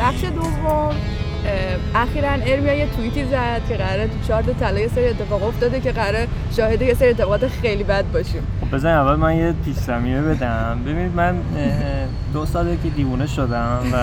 بخش 0.00 0.24
دوم 0.24 0.94
اخیرا 1.94 2.30
ارمیا 2.30 2.74
یه 2.74 2.88
توییتی 2.96 3.24
زد 3.24 3.60
که 3.68 3.74
قراره 3.74 4.06
تو 4.06 4.28
چارت 4.28 4.58
طلا 4.60 4.80
یه 4.80 4.88
سری 4.88 5.08
اتفاق 5.08 5.42
افتاده 5.42 5.80
که 5.80 5.92
قراره 5.92 6.28
شاهد 6.56 6.82
یه 6.82 6.94
سری 6.94 7.08
اتفاقات 7.08 7.48
خیلی 7.48 7.84
بد 7.84 8.04
باشیم. 8.12 8.42
خب 8.60 8.76
بزن 8.76 8.90
اول 8.90 9.14
من 9.14 9.36
یه 9.36 9.54
پیش‌زمینه 9.64 10.22
بدم. 10.22 10.80
ببینید 10.86 11.14
من 11.14 11.36
دو 12.32 12.46
ساله 12.46 12.78
که 12.82 12.88
دیوونه 12.88 13.26
شدم 13.26 13.80
و 13.92 13.96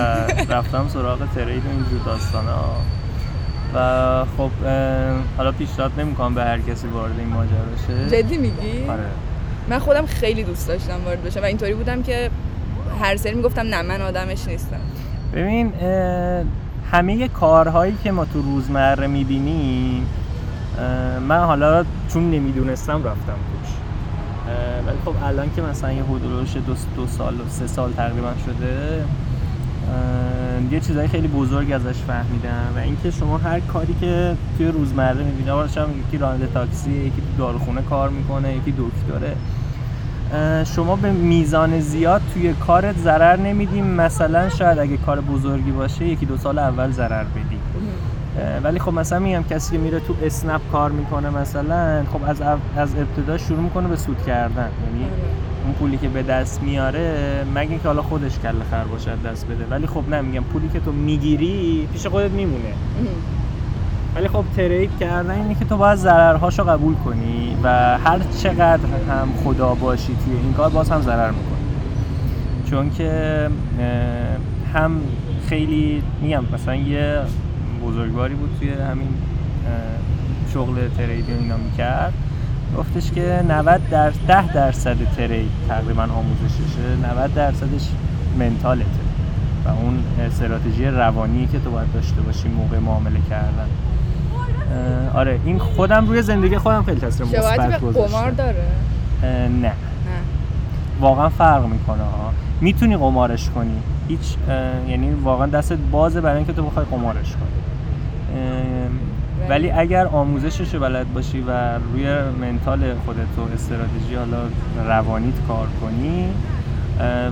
رفتم 0.52 0.88
سراغ 0.88 1.18
ترید 1.34 1.66
و 1.66 1.68
اینجور 1.68 2.00
داستانا. 2.06 2.64
و 3.74 4.24
خب 4.38 4.50
حالا 5.36 5.52
پیشنهاد 5.52 5.92
نمی‌کنم 5.98 6.34
به 6.34 6.44
هر 6.44 6.58
کسی 6.58 6.86
وارد 6.86 7.18
این 7.18 7.28
ماجرا 7.28 7.56
بشه. 7.56 8.22
جدی 8.22 8.38
میگی؟ 8.38 8.88
آره. 8.88 9.02
من 9.68 9.78
خودم 9.78 10.06
خیلی 10.06 10.44
دوست 10.44 10.68
داشتم 10.68 11.04
وارد 11.04 11.24
بشم 11.24 11.40
و 11.40 11.44
اینطوری 11.44 11.74
بودم 11.74 12.02
که 12.02 12.30
هر 13.02 13.16
سری 13.16 13.34
می‌گفتم 13.34 13.62
نه 13.62 13.82
من 13.82 14.02
آدمش 14.02 14.48
نیستم. 14.48 14.80
ببین 15.32 15.72
همه 16.92 17.28
کارهایی 17.28 17.96
که 18.04 18.12
ما 18.12 18.24
تو 18.24 18.42
روزمره 18.42 19.06
می‌بینیم 19.06 20.06
من 21.28 21.38
حالا 21.38 21.84
چون 22.08 22.30
نمی‌دونستم 22.30 23.04
رفتم 23.04 23.32
توش. 23.32 23.70
ولی 24.86 24.96
خب 25.04 25.14
الان 25.24 25.50
که 25.56 25.62
مثلا 25.62 25.92
یه 25.92 26.02
حدودش 26.02 26.56
دو, 26.96 27.06
سال 27.06 27.34
و 27.34 27.48
سه 27.48 27.66
سال 27.66 27.92
تقریبا 27.92 28.32
شده 28.46 29.04
یه 30.70 30.80
چیزای 30.80 31.08
خیلی 31.08 31.28
بزرگ 31.28 31.72
ازش 31.72 31.98
فهمیدم 32.06 32.72
و 32.76 32.78
اینکه 32.78 33.10
شما 33.10 33.38
هر 33.38 33.60
کاری 33.60 33.94
که 34.00 34.36
توی 34.56 34.66
روزمره 34.66 35.14
می‌بینی 35.14 35.68
شما 35.74 35.86
یکی 36.08 36.18
راننده 36.18 36.46
تاکسی 36.46 36.90
یکی 36.90 37.22
داروخونه 37.38 37.82
کار 37.82 38.08
می‌کنه 38.08 38.56
یکی 38.56 38.72
دکتره. 38.72 39.36
شما 40.76 40.96
به 40.96 41.12
میزان 41.12 41.80
زیاد 41.80 42.22
توی 42.34 42.52
کارت 42.52 42.98
ضرر 42.98 43.36
نمیدیم. 43.36 43.86
مثلا 43.86 44.48
شاید 44.48 44.78
اگه 44.78 44.96
کار 44.96 45.20
بزرگی 45.20 45.70
باشه 45.70 46.04
یکی 46.04 46.26
دو 46.26 46.36
سال 46.36 46.58
اول 46.58 46.90
ضرر 46.90 47.24
بدی. 47.24 47.58
ولی 48.64 48.78
خب 48.78 48.92
مثلا 48.92 49.18
میگم 49.18 49.42
کسی 49.42 49.72
که 49.72 49.78
میره 49.78 50.00
تو 50.00 50.14
اسنپ 50.22 50.60
کار 50.72 50.90
می‌کنه 50.90 51.30
مثلا 51.30 52.04
خب 52.12 52.20
از 52.26 52.40
از 52.76 52.94
ابتدا 52.94 53.38
شروع 53.38 53.60
می‌کنه 53.60 53.88
به 53.88 53.96
سود 53.96 54.24
کردن. 54.26 54.68
یعنی 54.86 55.10
اون 55.64 55.74
پولی 55.74 55.96
که 55.96 56.08
به 56.08 56.22
دست 56.22 56.62
میاره 56.62 57.44
مگه 57.54 57.70
اینکه 57.70 57.88
حالا 57.88 58.02
خودش 58.02 58.38
کله 58.38 58.64
خر 58.70 58.84
باشد 58.84 59.22
دست 59.26 59.46
بده. 59.46 59.64
ولی 59.70 59.86
خب 59.86 60.02
نه 60.10 60.20
میگم 60.20 60.44
پولی 60.44 60.68
که 60.68 60.80
تو 60.80 60.92
می‌گیری 60.92 61.88
پیش 61.92 62.06
خودت 62.06 62.30
میمونه. 62.30 62.72
ولی 64.16 64.28
خب 64.28 64.44
ترید 64.56 64.90
کردن 65.00 65.30
اینه 65.30 65.54
که 65.54 65.64
تو 65.64 65.76
باید 65.76 65.98
ضررهاشو 65.98 66.64
قبول 66.64 66.94
کنی 66.94 67.56
و 67.62 67.98
هر 67.98 68.18
چقدر 68.42 68.86
هم 69.10 69.28
خدا 69.44 69.74
باشی 69.74 70.16
توی 70.24 70.36
این 70.36 70.52
کار 70.52 70.70
باز 70.70 70.90
هم 70.90 71.00
ضرر 71.00 71.30
می‌کنی. 71.30 71.62
چون 72.70 72.90
که 72.90 73.50
هم 74.74 75.00
خیلی 75.48 76.02
میگم 76.22 76.42
مثلا 76.54 76.74
یه 76.74 77.20
بزرگواری 77.86 78.34
بود 78.34 78.56
توی 78.60 78.70
همین 78.70 79.08
شغل 80.54 80.74
تریدی 80.96 81.32
و 81.32 81.36
اینا 81.40 81.56
می‌کرد. 81.56 82.12
گفتش 82.78 83.10
که 83.10 83.42
90 83.48 83.80
در 83.90 84.12
10 84.28 84.52
درصد 84.52 84.96
ترید 85.16 85.50
تقریبا 85.68 86.02
آموزششه 86.02 87.16
90 87.16 87.34
درصدش 87.34 87.88
منتالته 88.38 88.86
و 89.64 89.68
اون 89.68 89.98
استراتژی 90.26 90.86
روانی 90.86 91.46
که 91.46 91.58
تو 91.58 91.70
باید 91.70 91.92
داشته 91.92 92.20
باشی 92.20 92.48
موقع 92.48 92.78
معامله 92.78 93.20
کردن. 93.30 93.68
آره 95.14 95.40
این 95.44 95.58
خودم 95.58 96.06
روی 96.06 96.22
زندگی 96.22 96.58
خودم 96.58 96.82
خیلی 96.82 97.00
تاثیر 97.00 97.26
مثبت 97.26 97.80
گذاشته. 97.80 98.16
قمار 98.16 98.30
داره؟ 98.30 98.64
نه. 99.22 99.48
نه. 99.48 99.72
واقعا 101.00 101.28
فرق 101.28 101.66
می‌کنه 101.66 102.02
ها. 102.02 102.32
می‌تونی 102.60 102.96
قمارش 102.96 103.50
کنی. 103.50 103.76
هیچ 104.08 104.36
یعنی 104.88 105.10
واقعا 105.10 105.46
دستت 105.46 105.78
بازه 105.90 106.20
برای 106.20 106.36
اینکه 106.36 106.52
تو 106.52 106.62
بخوای 106.62 106.86
قمارش 106.90 107.32
کنی. 107.32 107.62
ولی 109.48 109.70
اگر 109.70 110.06
آموزشش 110.06 110.74
رو 110.74 110.80
بلد 110.80 111.12
باشی 111.12 111.40
و 111.40 111.78
روی 111.78 112.20
منتال 112.40 112.94
خودت 113.06 113.38
و 113.38 113.54
استراتژی 113.54 114.14
حالا 114.14 114.42
روانیت 114.86 115.34
کار 115.48 115.66
کنی 115.80 116.28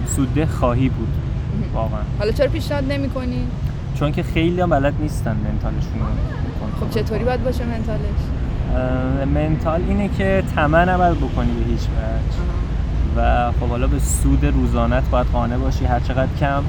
سوده 0.06 0.46
خواهی 0.46 0.88
بود. 0.88 1.08
واقعا. 1.74 2.00
حالا 2.18 2.32
چرا 2.32 2.48
پیشنهاد 2.48 2.84
نمی‌کنی؟ 2.92 3.46
چون 3.94 4.12
که 4.12 4.22
خیلی 4.22 4.60
هم 4.60 4.70
بلد 4.70 4.94
نیستن 5.00 5.36
منتالشون 5.44 5.92
خب 6.80 6.90
چطوری 6.90 7.24
باید 7.24 7.44
باشه 7.44 7.64
منتالش؟ 7.64 8.20
منتال 9.34 9.82
اینه 9.88 10.08
که 10.08 10.42
طمع 10.56 10.84
نباید 10.84 11.16
بکنی 11.16 11.52
به 11.52 11.70
هیچ 11.70 11.80
وجه. 11.80 12.40
و 13.16 13.52
خب 13.52 13.68
حالا 13.68 13.86
به 13.86 13.98
سود 13.98 14.44
روزانت 14.44 15.10
باید 15.10 15.26
قانع 15.26 15.56
باشی 15.56 15.84
هر 15.84 16.00
چقدر 16.00 16.28
کم. 16.40 16.62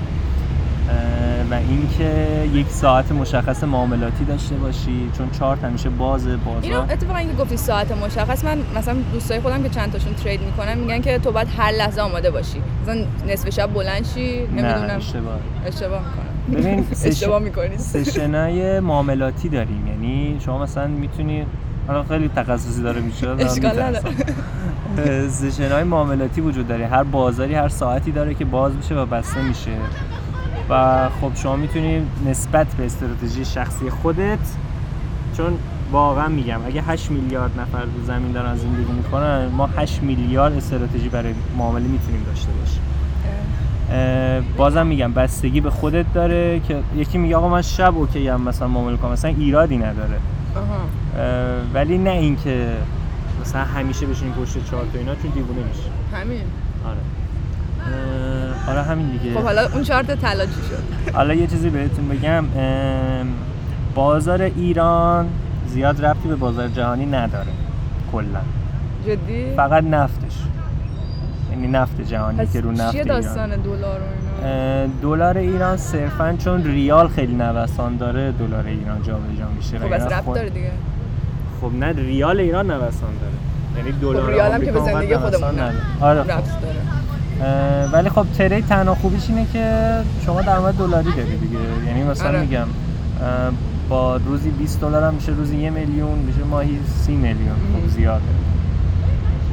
و 1.52 1.54
اینکه 1.54 2.26
یک 2.54 2.68
ساعت 2.68 3.12
مشخص 3.12 3.64
معاملاتی 3.64 4.26
داشته 4.26 4.56
باشی 4.56 5.10
چون 5.18 5.30
چارت 5.40 5.64
همیشه 5.64 5.90
بازه 5.90 6.30
اینو 6.30 6.40
بازار 6.46 6.92
اتفاقا 6.92 7.20
اینکه 7.20 7.36
گفتی 7.36 7.58
ساعت 7.58 7.92
مشخص 7.92 8.46
من 8.46 8.58
مثلا 8.76 8.96
دوستای 9.14 9.40
خودم 9.40 9.64
که 9.64 9.70
چند 9.70 9.92
تاشون 9.92 10.14
ترید 10.14 10.42
می‌کنن 10.42 10.78
میگن 10.78 11.02
که 11.02 11.20
تو 11.20 11.32
باید 11.32 11.48
هر 11.58 11.72
لحظه 11.72 12.02
آماده 12.02 12.32
باشی. 12.32 12.62
مثلا 12.84 12.96
نصف 13.28 13.50
شب 13.50 13.74
بلند 13.74 14.06
شی 14.06 14.48
نمی‌دونم. 14.48 14.98
اشتباه. 14.98 15.40
اشتباه 15.66 16.00
می‌کنم. 16.00 16.31
ببین 16.52 16.86
اشتباه 17.04 17.40
می‌کنی. 17.40 17.78
سشنای 17.78 18.80
معاملاتی 18.80 19.50
داریم. 19.50 19.88
یعنی 19.88 20.38
شما 20.40 20.64
مثلا 20.64 20.88
می‌تونی 20.88 21.46
حالا 21.88 22.04
خیلی 22.04 22.30
تخصصی 22.36 22.82
داره 22.82 23.02
میشه 23.02 23.30
اشکال. 23.30 24.00
سشن 25.30 25.72
های 25.72 25.84
معاملاتی 25.84 26.42
وجود 26.42 26.68
داره. 26.68 26.88
هر 26.88 27.04
بازاری 27.04 27.54
هر 27.54 27.70
ساعتی 27.70 28.12
داره 28.12 28.34
که 28.34 28.46
باز 28.46 28.76
میشه 28.76 28.96
و 28.96 29.06
بسته 29.06 29.42
میشه. 29.42 29.72
و 30.70 31.10
خب 31.22 31.32
شما 31.36 31.56
می‌تونی 31.56 32.02
نسبت 32.28 32.68
به 32.68 32.86
استراتژی 32.86 33.46
شخصی 33.46 33.90
خودت 33.90 34.40
چون 35.38 35.58
واقعا 35.92 36.28
میگم 36.28 36.66
اگه 36.66 36.82
8 36.82 37.12
میلیارد 37.12 37.60
نفر 37.60 37.82
رو 37.82 38.06
زمین 38.06 38.32
دارن 38.32 38.56
زندگی 38.56 38.92
می‌کنن 38.92 39.46
ما 39.46 39.68
8 39.68 40.04
میلیارد 40.04 40.54
استراتژی 40.54 41.10
برای 41.10 41.34
معامله 41.58 41.88
می‌تونیم 41.88 42.24
داشته 42.24 42.52
باشیم. 42.52 42.82
بازم 44.58 44.88
میگم 44.88 45.14
بستگی 45.14 45.62
به 45.62 45.70
خودت 45.70 46.06
داره 46.14 46.60
که 46.60 46.80
یکی 46.96 47.18
میگه 47.18 47.36
آقا 47.36 47.50
من 47.50 47.62
شب 47.62 47.98
اوکی 47.98 48.28
هم 48.28 48.42
مثلا 48.42 48.68
معامله 48.68 48.98
کنم 48.98 49.12
مثلا 49.12 49.34
ایرادی 49.38 49.78
نداره. 49.78 50.18
ولی 51.74 51.98
نه 51.98 52.10
اینکه 52.10 52.68
مثلا 53.42 53.62
همیشه 53.62 54.06
بشینی 54.06 54.32
پشت 54.32 54.66
چهار 54.70 54.86
تا 54.94 55.00
اینا 55.00 55.16
چون 55.16 55.32
دیوونه 55.32 55.60
میشه 55.68 55.90
همین. 56.14 56.42
آره. 56.86 56.98
آره 58.68 58.82
همین 58.82 59.10
دیگه. 59.10 59.34
خب 59.34 59.44
حالا 59.44 59.68
اون 59.74 59.84
چارت 59.84 60.22
طلا 60.22 60.46
چی 60.46 60.52
شد؟ 60.52 61.14
حالا 61.16 61.34
یه 61.34 61.48
چیزی 61.48 61.70
بهتون 61.70 62.08
بگم 62.10 62.46
بازار 63.96 64.42
ایران 64.42 65.28
زیاد 65.68 66.06
ربطی 66.06 66.28
به 66.28 66.36
بازار 66.36 66.68
جهانی 66.68 67.06
نداره 67.06 67.52
کلا. 68.12 68.42
جدی؟ 69.08 69.56
فقط 69.56 69.84
نفتش. 69.84 70.38
یعنی 71.62 71.74
نفت 71.74 72.02
جهانی 72.02 72.48
که 72.48 72.62
رو 72.62 72.72
نفت 72.72 72.92
چیه 72.92 73.04
داستان 73.04 73.50
دلار 73.50 74.00
دلار 75.02 75.38
ایران 75.38 75.78
صرفا 75.78 76.36
چون 76.44 76.64
ریال 76.64 77.08
خیلی 77.08 77.34
نوسان 77.34 77.98
داره 77.98 78.32
دلار 78.32 78.66
ایران 78.66 79.04
جابجا 79.04 79.48
میشه. 79.58 79.80
خب 79.80 79.94
ربط 79.94 80.14
خود- 80.24 80.36
داره 80.36 80.50
دیگه. 80.50 80.72
خب 81.62 81.72
نه 81.80 81.92
ریال 81.92 82.40
ایران 82.40 82.72
نوسان 82.72 83.10
داره. 83.22 83.34
یعنی 83.88 84.00
دلار 84.02 84.24
خب 84.24 84.30
ریال 84.30 84.52
هم 84.52 84.62
که 84.62 84.72
به 84.72 84.80
زندگی 84.80 85.18
خودمون 85.18 85.56
نه. 85.56 85.72
آره 86.02 86.24
خب. 86.24 86.28
داره. 86.62 87.90
ولی 87.94 88.10
خب 88.10 88.26
ترید 88.38 88.66
تنها 88.68 88.96
خوبیش 88.96 89.30
اینه 89.30 89.46
که 89.54 89.98
شما 90.26 90.42
درآمد 90.42 90.74
دلاری 90.74 91.12
داری 91.12 91.38
دیگه. 91.38 91.60
یعنی 91.88 92.04
مثلا 92.04 92.28
آره. 92.28 92.42
میگم 92.42 92.68
با 93.90 94.16
روزی 94.18 94.50
20 94.50 94.82
دلار 94.82 95.04
هم 95.04 95.14
میشه 95.14 95.32
روزی 95.32 95.58
یه 95.58 95.70
میلیون 95.70 96.20
میشه 96.20 96.44
ماهی 96.44 96.80
30 97.06 97.12
میلیون. 97.16 97.56
خب 97.82 97.88
زیاده. 97.90 98.22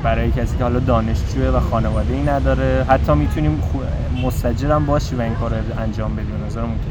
برای 0.02 0.31
کسی 0.31 0.57
که 0.57 0.62
حالا 0.64 0.78
دانشجوه 0.78 1.49
و 1.49 1.61
خانواده 1.61 2.14
ای 2.14 2.23
نداره. 2.23 2.87
حتی 2.88 3.14
می‌تونیم 3.14 3.61
خو- 3.61 4.26
مستجر 4.26 4.71
هم 4.73 4.87
باشی 4.87 5.17
و 5.17 5.21
این 5.21 5.35
کار 5.35 5.50
رو 5.50 5.81
انجام 5.83 6.17
بدی. 6.17 6.26
به 6.33 6.47
نظرم 6.47 6.64
ممکن 6.64 6.90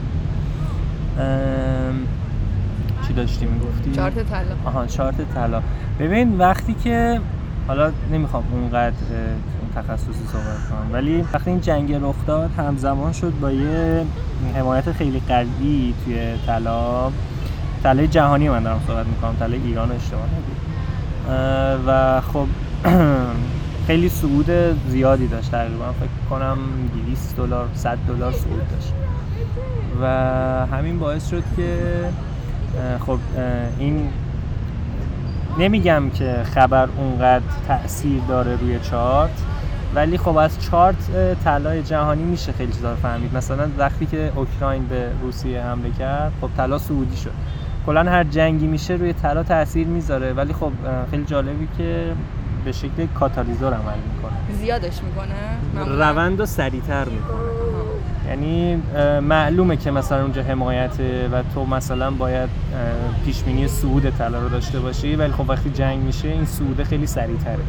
چی 3.08 3.14
داشتی 3.14 3.46
می‌گفتی؟ 3.46 3.92
چارت 3.92 4.14
طلا. 4.30 4.56
آها 4.66 4.86
چارت 4.86 5.34
طلا. 5.34 5.62
ببین 6.00 6.38
وقتی 6.38 6.74
که 6.74 7.20
حالا 7.68 7.92
نمی‌خوام 8.12 8.44
اونقدر 8.52 8.96
تخصصی 9.76 10.26
صحبت 10.32 10.70
کنم 10.70 10.94
ولی 10.94 11.26
وقتی 11.34 11.50
این 11.50 11.62
جنگ 11.62 11.94
رخ 11.94 12.16
داد 12.28 12.50
همزمان 12.58 13.14
شد 13.14 13.34
با 13.42 13.52
یه 13.52 14.06
حمایت 14.56 14.92
خیلی 14.92 15.22
قوی 15.28 15.94
توی 16.06 16.34
طلا. 16.46 17.12
طلای 17.84 18.08
جهانی 18.08 18.50
من 18.50 18.64
دارم 18.64 18.80
صحبت 18.88 19.06
می‌کنم 19.06 19.36
طلای 19.40 19.60
ایران 19.66 19.92
اشتباه 19.92 20.22
اه، 21.30 21.80
و 21.88 22.22
خب 22.22 22.48
خیلی 23.88 24.10
صعود 24.10 24.50
زیادی 24.88 25.28
داشت 25.28 25.52
تقریبا 25.52 25.92
فکر 25.92 26.30
کنم 26.30 26.58
200 27.06 27.38
دلار 27.38 27.68
100 27.74 27.98
دلار 28.08 28.32
صعود 28.32 28.72
داشت. 28.72 28.94
و 30.02 30.06
همین 30.76 31.00
باعث 31.00 31.30
شد 31.30 31.44
که 31.56 31.78
خب 33.06 33.20
این 33.80 34.10
نمیگم 35.60 36.10
که 36.10 36.44
خبر 36.56 36.88
اونقدر 36.98 37.44
تاثیر 37.68 38.22
داره 38.28 38.56
روی 38.56 38.80
چارت 38.80 39.42
ولی 39.96 40.18
خب 40.18 40.38
از 40.38 40.62
چارت 40.62 41.12
طلای 41.44 41.84
جهانی 41.84 42.24
میشه 42.24 42.52
خیلی 42.52 42.72
چیزا 42.72 42.96
فهمید. 42.96 43.38
مثلا 43.38 43.68
وقتی 43.78 44.06
که 44.06 44.32
اوکراین 44.36 44.88
به 44.88 45.10
روسیه 45.22 45.64
حمله 45.64 45.92
کرد 45.92 46.32
خب 46.42 46.50
طلا 46.58 46.78
سعودی 46.78 47.18
شد. 47.18 47.32
کلا 47.86 48.04
هر 48.04 48.24
جنگی 48.24 48.68
میشه 48.68 48.94
روی 48.94 49.14
طلا 49.14 49.44
تاثیر 49.44 49.88
می‌ذاره. 49.88 50.34
ولی 50.34 50.54
خب 50.54 50.72
خیلی 51.12 51.24
جالبی 51.24 51.68
که 51.78 52.14
به 52.66 52.72
شکل 52.72 53.08
کاتالیزور 53.20 53.74
عمل 53.74 53.98
می‌کنه. 54.14 54.58
زیادش 54.60 55.00
می‌کنه؟ 55.04 55.96
روند 55.98 56.40
رو 56.40 56.46
سریعتر 56.46 57.06
می‌کنه. 57.06 57.38
یعنی 58.28 58.76
معلومه 59.22 59.78
که 59.78 59.92
مثلا 59.92 60.22
اونجا 60.22 60.44
حمایته 60.44 61.30
و 61.32 61.44
تو 61.54 61.66
مثلا 61.66 62.12
باید 62.12 62.50
اه، 62.50 63.26
پیش 63.26 63.44
بینی 63.44 63.68
صعود 63.68 64.10
طلا 64.10 64.40
رو 64.40 64.50
داشته 64.50 64.80
باشی 64.80 65.16
ولی 65.16 65.32
خب 65.32 65.50
وقتی 65.50 65.70
جنگ 65.70 66.00
میشه 66.00 66.28
این 66.28 66.46
صعود 66.46 66.84
خیلی 66.84 67.08
سریعتره. 67.08 67.60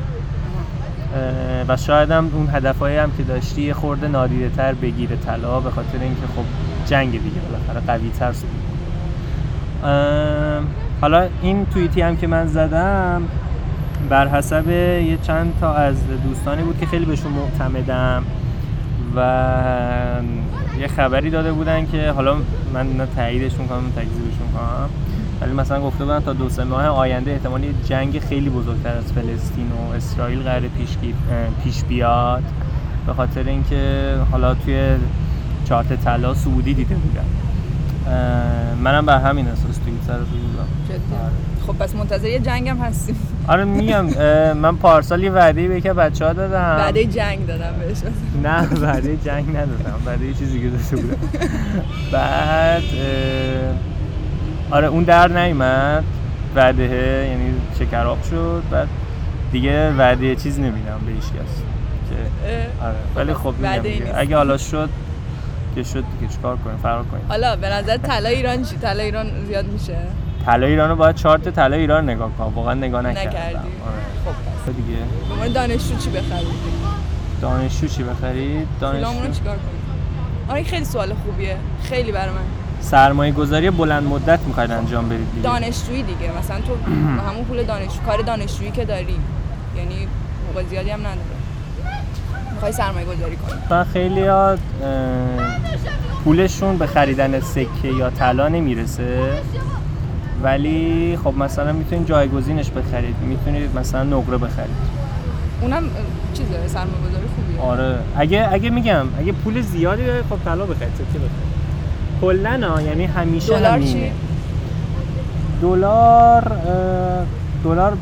و 1.69 1.77
شاید 1.77 2.11
هم 2.11 2.31
اون 2.35 2.49
هدفهایی 2.53 2.97
هم 2.97 3.11
که 3.17 3.23
داشتی 3.23 3.63
یه 3.63 3.75
خورده 3.75 4.09
نادیده 4.09 4.49
تر 4.49 4.75
بگیره 4.75 5.17
طلا 5.17 5.61
به 5.61 5.71
خاطر 5.71 5.99
اینکه 6.01 6.27
خب 6.37 6.45
جنگ 6.87 7.11
دیگه 7.11 7.41
بالاخره 7.41 7.87
قوی 7.87 8.11
تر 8.11 8.33
حالا 11.01 11.29
این 11.43 11.67
توییتی 11.67 12.01
هم 12.01 12.17
که 12.17 12.27
من 12.27 12.47
زدم 12.47 13.23
بر 14.11 14.29
حسب 14.29 14.69
یه 14.69 15.19
چند 15.23 15.53
تا 15.61 15.75
از 15.75 15.97
دوستانی 16.25 16.63
بود 16.63 16.79
که 16.81 16.87
خیلی 16.87 17.05
بهشون 17.05 17.33
معتمدم 17.33 18.25
و 19.17 19.21
یه 20.81 20.89
خبری 20.89 21.31
داده 21.31 21.53
بودن 21.53 21.87
که 21.87 22.11
حالا 22.11 22.37
من 22.75 22.97
نه 22.97 23.07
تاییدش 23.17 23.59
می‌کنم 23.59 23.79
نه 23.87 23.91
تکذیبش 23.91 24.35
می‌کنم 24.47 24.89
ولی 25.41 25.53
مثلا 25.53 25.81
گفته 25.81 26.05
بودن 26.05 26.21
تا 26.21 26.33
دو 26.33 26.49
سه 26.49 26.65
ماه 26.65 26.87
آینده 26.87 27.31
احتمال 27.31 27.65
یه 27.65 27.71
جنگ 27.85 28.19
خیلی 28.19 28.51
بزرگتر 28.51 28.97
از 28.97 29.13
فلسطین 29.13 29.67
و 29.73 29.93
اسرائیل 29.95 30.43
قرار 30.43 30.61
پیش, 30.61 30.97
پیش 31.65 31.85
بیاد. 31.85 32.43
به 33.07 33.15
خاطر 33.15 33.43
اینکه 33.49 34.15
حالا 34.31 34.55
توی 34.55 34.91
چارت 35.69 36.05
طلا 36.05 36.35
سعودی 36.35 36.75
دیده 36.75 36.95
بودم 36.95 37.25
اه، 38.07 38.75
منم 38.75 39.07
بر 39.07 39.19
همین 39.19 39.49
اساس 39.49 39.78
رو 40.09 40.25
بودم 40.25 40.69
جدی. 40.89 40.99
خب 41.67 41.73
پس 41.73 41.95
منتظر 41.95 42.29
یه 42.29 42.39
جنگ 42.39 42.69
هم 42.69 42.77
هستیم. 42.79 43.17
آره 43.49 43.65
میگم 43.65 44.07
من 44.63 44.77
پارسال 44.77 45.23
یه 45.23 45.31
وعده 45.31 45.69
به 45.69 45.77
یکی 45.77 45.89
بچه 45.89 46.27
ها 46.27 46.33
دادم. 46.33 46.77
بعد 46.77 46.99
جنگ 46.99 47.47
دادم 47.47 47.75
بهش. 47.79 47.99
نه 48.47 48.69
وعده 48.81 49.17
جنگ 49.17 49.49
ندادم. 49.49 49.95
وعده 50.07 50.27
یه 50.27 50.35
چیزی 50.35 50.61
که 50.61 50.69
داشته 50.69 50.97
بودم. 50.97 51.17
بعد 52.13 52.83
آره 54.71 54.87
اون 54.87 55.05
در 55.05 55.29
نیومد. 55.29 56.05
وعده 56.57 56.83
یعنی 57.31 57.55
شکراب 57.79 58.23
شد. 58.31 58.63
بعد 58.71 58.89
دیگه 59.53 59.91
وعده 59.91 60.37
چیز 60.37 60.59
نمیدم 60.59 61.01
به 61.07 61.13
هیچ 61.13 61.25
کس. 61.25 61.63
که 62.11 62.85
آره 62.85 62.97
ولی 63.17 63.35
خب. 63.35 63.55
اگه 64.15 64.37
حالا 64.37 64.57
شد 64.57 64.89
که 65.75 65.83
شد 65.83 66.05
دیگه 66.21 66.33
چیکار 66.33 66.57
کنیم؟ 66.57 66.77
فرار 66.77 67.05
کنیم. 67.05 67.25
حالا 67.29 67.57
به 67.57 67.69
نظر 67.69 67.97
طلا 67.97 68.29
ایران 68.29 68.63
چی؟ 68.63 68.77
طلا 68.77 69.03
ایران 69.03 69.27
زیاد 69.47 69.67
میشه. 69.67 69.97
طلا 70.47 70.67
ایرانو 70.67 70.97
باید 70.97 71.15
چارت 71.17 71.49
طلا 71.49 71.77
ایران 71.77 72.11
نگاه 72.11 72.31
کنم. 72.39 72.55
واقعا 72.55 72.75
نگاه 72.75 73.03
نکردم. 73.03 73.29
نکردی. 73.29 73.57
آره. 73.57 73.69
خب. 74.25 74.71
پس 74.71 74.77
دیگه. 74.77 74.99
عنوان 75.33 75.53
دانشجو 75.53 75.97
چی 75.99 76.11
بخرید 76.11 76.47
دانشجو 77.43 77.87
چی 77.89 78.03
بخرید 78.03 78.69
دانشجو. 78.81 79.33
چیکار 79.33 79.57
کنیم؟ 79.57 79.81
آره 80.49 80.63
خیلی 80.63 80.85
سوال 80.85 81.13
خوبیه. 81.25 81.57
خیلی 81.83 82.13
برای 82.13 82.31
من. 82.31 82.41
سرمایه 82.81 83.33
گذاری 83.33 83.71
بلند 83.71 84.03
مدت 84.03 84.41
می‌خواید 84.47 84.71
انجام 84.71 85.09
بدید 85.09 85.31
دیگه. 85.35 85.43
دانشجویی 85.43 86.03
دیگه. 86.03 86.31
مثلا 86.39 86.57
تو 86.61 86.73
همون 87.29 87.45
پول 87.45 87.63
دانشجو 87.63 88.01
کار 88.07 88.19
دانشجویی 88.23 88.71
که 88.71 88.85
داری. 88.85 89.17
یعنی 89.77 90.09
موقع 90.47 90.63
زیادی 90.69 90.91
هم 90.91 91.01
نداره. 91.01 91.38
می‌خوای 92.59 92.73
سرمایه 92.73 93.07
گذاری 93.07 93.37
کنی 93.37 93.85
خیلی 93.93 94.27
ها 94.27 94.57
پولشون 96.25 96.79
به 96.79 96.87
خریدن 96.87 97.41
سکه 97.41 97.89
یا 97.99 98.11
طلا 98.11 98.49
نمی‌رسه. 98.49 99.19
ولی 100.43 101.19
خب 101.25 101.35
مثلا 101.39 101.73
می‌تونید 101.73 102.07
جایگزینش 102.07 102.71
بخرید. 102.71 103.17
می‌تونید 103.23 103.79
مثلا 103.79 104.03
نقره 104.03 104.37
بخرید. 104.39 104.77
اونم 105.61 105.77
اه، 105.77 105.83
چیزه 106.35 106.69
سرمایه 106.69 106.97
گذاری 107.09 107.27
خوبیه. 107.37 107.61
آره. 107.61 107.99
اگه 108.17 108.49
اگه 108.53 108.71
میگم 108.71 109.07
اگه 109.19 109.33
پول 109.33 109.61
زیادی 109.61 110.07
دارید 110.07 110.25
خب 110.25 110.39
طلا 110.45 110.67
بخرید 110.67 110.95
سکه 110.95 111.19
بخرید. 111.19 111.31
کلا 112.21 112.69
ها، 112.69 112.83
یعنی 112.83 113.05
همیشه 113.05 113.59
دلار 113.59 113.81
چی؟ 113.81 114.13
دلار 115.63 116.53
دلار 117.65 117.97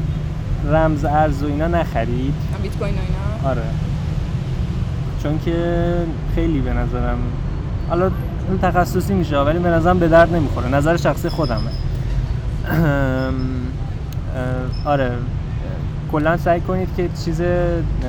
رمز 0.64 1.04
ارز 1.04 1.42
و 1.42 1.46
اینا 1.46 1.66
نخرید. 1.66 2.34
بیت 2.62 2.76
کوین 2.78 2.94
و 2.94 2.98
اینا؟ 2.98 3.50
آره. 3.50 3.62
چون 5.26 5.38
که 5.44 5.94
خیلی 6.34 6.60
به 6.60 6.72
نظرم 6.72 7.18
حالا 7.88 8.10
اون 8.48 8.58
تخصصی 8.62 9.14
میشه 9.14 9.38
ولی 9.38 9.58
به 9.58 9.68
نظرم 9.68 9.98
به 9.98 10.08
درد 10.08 10.34
نمی‌خوره. 10.34 10.68
نظر 10.68 10.96
شخصی 10.96 11.28
خودمه. 11.28 11.70
آره. 14.84 15.10
کلا 16.12 16.36
سعی 16.36 16.60
کنید 16.60 16.88
که 16.96 17.08
چیز 17.24 17.42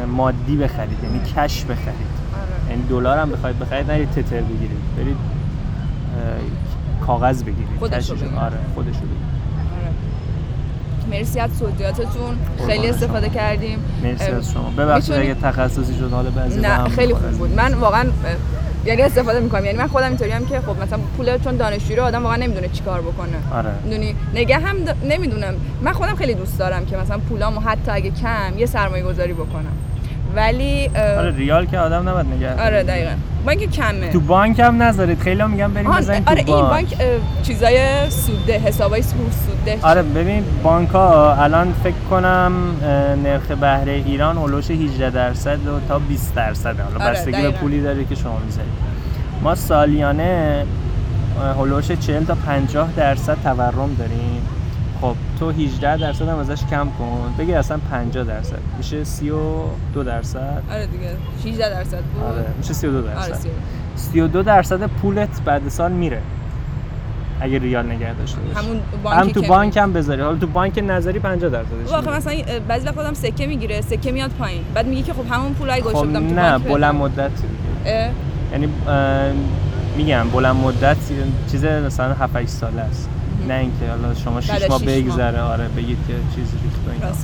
مادی 0.07 0.55
بخرید 0.57 1.03
یعنی 1.03 1.19
کش 1.19 1.63
بخرید. 1.63 1.77
آره. 1.87 2.71
یعنی 2.71 2.83
دلار 2.89 3.17
هم 3.17 3.29
بخواید 3.29 3.59
بخرید 3.59 3.91
نرید 3.91 4.09
تتر 4.09 4.41
بگیرید. 4.41 4.81
برید 4.97 5.17
کاغذ 7.05 7.43
بگیرید. 7.43 7.79
خودشو 7.79 8.15
بگیرید. 8.15 8.35
آره 8.35 8.57
خودشو 8.75 8.99
بگیرید. 8.99 9.26
مرسی 11.11 11.39
از 11.39 11.59
توضیحاتتون. 11.59 12.37
خیلی 12.67 12.87
استفاده 12.87 13.25
شما. 13.25 13.35
کردیم. 13.35 13.79
مرسی 14.03 14.31
از 14.31 14.51
شما. 14.51 14.69
ببخشید 14.77 15.15
می‌تونی- 15.15 15.31
اگه 15.31 15.41
تخصصی 15.41 15.95
شد 15.99 16.11
حالا 16.11 16.29
بعضی 16.29 16.59
نه 16.59 16.83
خیلی. 16.89 17.13
خوب 17.13 17.31
بود. 17.31 17.55
من 17.55 17.73
واقعا 17.73 18.05
یعنی 18.85 19.01
استفاده 19.01 19.39
می‌کنم 19.39 19.65
یعنی 19.65 19.77
من 19.77 19.87
خودم 19.87 20.07
اینطوری 20.07 20.31
هم 20.31 20.45
که 20.45 20.59
خب 20.61 20.83
مثلا 20.83 20.99
پول 21.17 21.37
چون 21.37 21.57
دانشجوی 21.57 21.99
آدم 21.99 22.23
واقعا 22.23 22.37
نمی‌دونه 22.37 22.67
چیکار 22.67 23.01
بکنه. 23.01 23.57
آره. 23.57 23.69
می‌دونی؟ 23.83 24.15
نگه 24.33 24.57
هم 24.59 24.75
د- 24.85 24.95
نمی‌دونم. 25.09 25.53
من 25.81 25.91
خودم 25.91 26.15
خیلی 26.15 26.33
دوست 26.33 26.59
دارم 26.59 26.85
که 26.85 26.97
مثلا 26.97 27.17
پولامو 27.17 27.59
حتی 27.59 27.91
اگه 27.91 28.11
کم 28.11 28.57
یه 28.57 28.65
سرمایه 28.65 29.03
گذاری 29.03 29.33
بکنم. 29.33 29.71
ولی 30.37 30.89
اه، 30.95 31.17
آره 31.19 31.31
ریال 31.35 31.65
که 31.65 31.79
آدم 31.79 32.09
نباید 32.09 32.25
نگه. 32.27 32.65
آره 32.65 32.83
دقیقا. 32.83 33.11
با 33.45 33.51
اینکه 33.51 33.67
کمه. 33.67 34.09
تو 34.11 34.19
بانک 34.19 34.59
هم 34.59 34.83
نذارید. 34.83 35.19
خیلی 35.19 35.41
هم 35.41 35.49
میگن 35.49 35.73
بریم 35.73 35.91
بزنید 35.91 36.25
تو 36.25 36.31
آره 36.31 36.39
این 36.47 36.55
بانک. 36.55 36.69
بانک 36.69 36.93
اه، 36.99 37.07
چیزای 37.43 38.09
سوده 38.09 38.59
حسابای 38.59 39.01
سود 39.01 39.31
سوده 39.47 39.79
آره 39.81 40.01
ببین 40.01 40.43
بانک 40.63 40.89
ها 40.89 41.35
الان 41.43 41.73
فکر 41.83 41.93
کنم 42.09 42.51
نرخ 43.23 43.51
بهره 43.51 43.91
ایران 44.05 44.37
هلوش 44.37 44.71
18 44.71 45.09
درصد 45.09 45.67
و 45.67 45.79
تا 45.87 45.99
20 45.99 46.35
درصد 46.35 46.79
حالا 46.79 47.05
آره، 47.05 47.11
بستگی 47.13 47.41
به. 47.41 47.51
پولی 47.51 47.81
داره 47.81 48.05
که 48.05 48.15
شما 48.15 48.39
می‌ذارید. 48.45 48.71
ما 49.43 49.55
سالیانه 49.55 50.65
هلوش 51.59 51.91
40 51.91 52.23
تا 52.25 52.35
50 52.35 52.89
درصد 52.97 53.37
تورم 53.43 53.95
داریم. 53.99 54.41
خب 55.01 55.15
تو 55.39 55.49
18 55.51 55.97
درصد 55.97 56.29
هم 56.29 56.37
ازش 56.37 56.65
کم 56.69 56.87
کن. 56.99 57.33
بگیر 57.39 57.57
اصلا 57.57 57.77
50 57.91 58.23
درصد. 58.23 58.59
میشه 58.77 59.03
32 59.03 60.03
درصد؟ 60.03 60.63
آره 60.71 60.85
دیگه 60.85 61.09
16 61.43 61.69
درصد 61.69 62.01
بود. 62.01 62.23
آره 62.23 62.45
میشه 62.57 62.73
32 62.73 63.01
درصد. 63.01 63.31
آره 63.31 63.33
سی. 63.33 63.49
32 63.95 64.43
درصد 64.43 64.87
پولت 64.87 65.41
بعد 65.45 65.69
سال 65.69 65.91
میره. 65.91 66.21
اگه 67.41 67.59
ریال 67.59 67.85
نگه 67.85 68.13
داشته 68.13 68.39
باشی. 68.39 68.65
همون 68.65 68.79
بانکی 69.03 69.21
هم 69.21 69.29
تو 69.29 69.41
بانک 69.41 69.77
هم 69.77 69.93
بذاری. 69.93 70.21
حالا 70.21 70.37
تو 70.37 70.47
بانک 70.47 70.83
نظری 70.87 71.19
50 71.19 71.49
درصدش 71.49 71.91
واقعا 71.91 72.01
میره. 72.01 72.17
مثلا 72.17 72.59
بعضی 72.67 72.85
وقت 72.85 72.97
آدم 72.97 73.13
سکه 73.13 73.47
می‌گیره 73.47 73.81
سکه 73.81 74.11
میاد 74.11 74.31
پایین. 74.39 74.61
بعد 74.73 74.87
میگه 74.87 75.03
که 75.03 75.13
خب 75.13 75.31
همون 75.31 75.53
پولای 75.53 75.81
گوشه 75.81 75.95
خب 75.95 76.05
بودم 76.05 76.27
تو 76.27 76.35
نه 76.35 76.51
بانک 76.51 76.67
بلند. 76.67 76.95
مدت 76.95 77.31
یعنی 78.51 78.67
میگم 79.97 80.29
بلند 80.29 80.55
مدت 80.55 80.97
چیز 81.51 81.65
مثلا 81.65 82.13
7 82.13 82.35
8 82.35 82.49
ساله 82.49 82.81
است. 82.81 83.09
نه 83.47 83.53
اینکه 83.53 83.89
حالا 83.89 84.13
شما 84.13 84.41
6 84.41 84.49
از 84.49 84.69
ماه. 84.69 84.81
بگذره 84.85 85.41
آره 85.41 85.67
بگید 85.67 85.97
که 86.07 86.13
چیز 86.35 86.51
ریخت 86.63 86.87
و 86.87 86.91
اینا. 86.91 87.15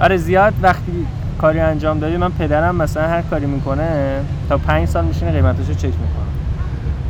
آره 0.00 0.16
زیاد 0.16 0.54
وقتی 0.62 1.06
کاری 1.38 1.60
انجام 1.60 1.98
دادی 1.98 2.16
من 2.16 2.32
پدرم 2.32 2.76
مثلا 2.76 3.08
هر 3.08 3.22
کاری 3.22 3.46
می‌کنه 3.46 4.20
تا 4.48 4.58
پنج 4.58 4.88
سال 4.88 5.04
میشینه 5.04 5.32
قیمتاشو 5.32 5.74
چک 5.74 5.84
می‌کنه 5.84 6.26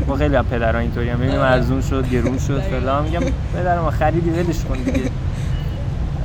ما 0.09 0.17
خیلی 0.17 0.37
از 0.37 0.45
پدران 0.45 0.77
اینطوری 0.77 1.09
هم 1.09 1.19
ببینیم 1.19 1.39
آره. 1.39 1.51
ارزون 1.51 1.81
شد 1.81 2.09
گرون 2.11 2.39
شد. 2.39 2.61
فلان 2.61 3.05
میگم 3.05 3.21
پدر 3.55 3.81
ما 3.81 3.91
خریدی 3.91 4.31
ولش 4.31 4.65
کن 4.65 4.77
دیگه 4.77 5.11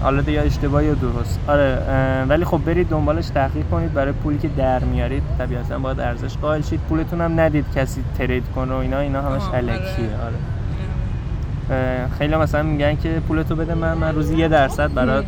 حالا 0.01 0.31
یا 0.31 0.41
اشتباه 0.41 0.83
یا 0.85 0.93
درست 0.93 1.39
آره 1.47 1.77
ولی 2.29 2.45
خب 2.45 2.57
برید 2.65 2.89
دنبالش 2.89 3.27
تحقیق 3.27 3.65
کنید 3.71 3.93
برای 3.93 4.11
پولی 4.13 4.37
که 4.37 4.47
در 4.47 4.79
میارید 4.79 5.23
طبیعتا 5.37 5.79
باید 5.79 5.99
ارزش 5.99 6.37
قائل 6.37 6.61
شید 6.61 6.79
پولتون 6.79 7.21
هم 7.21 7.39
ندید 7.39 7.65
کسی 7.75 8.03
ترید 8.17 8.43
کنه 8.55 8.73
و 8.73 8.75
اینا 8.75 8.99
اینا 8.99 9.21
همش 9.21 9.41
الکیه 9.53 10.09
آره. 10.25 10.35
خیلی 12.17 12.35
مثلا 12.35 12.63
میگن 12.63 12.95
که 12.95 13.21
پولتو 13.27 13.55
بده 13.55 13.73
من 13.73 13.93
من 13.93 14.15
روزی 14.15 14.37
یه 14.37 14.47
درصد 14.47 14.93
برات 14.93 15.25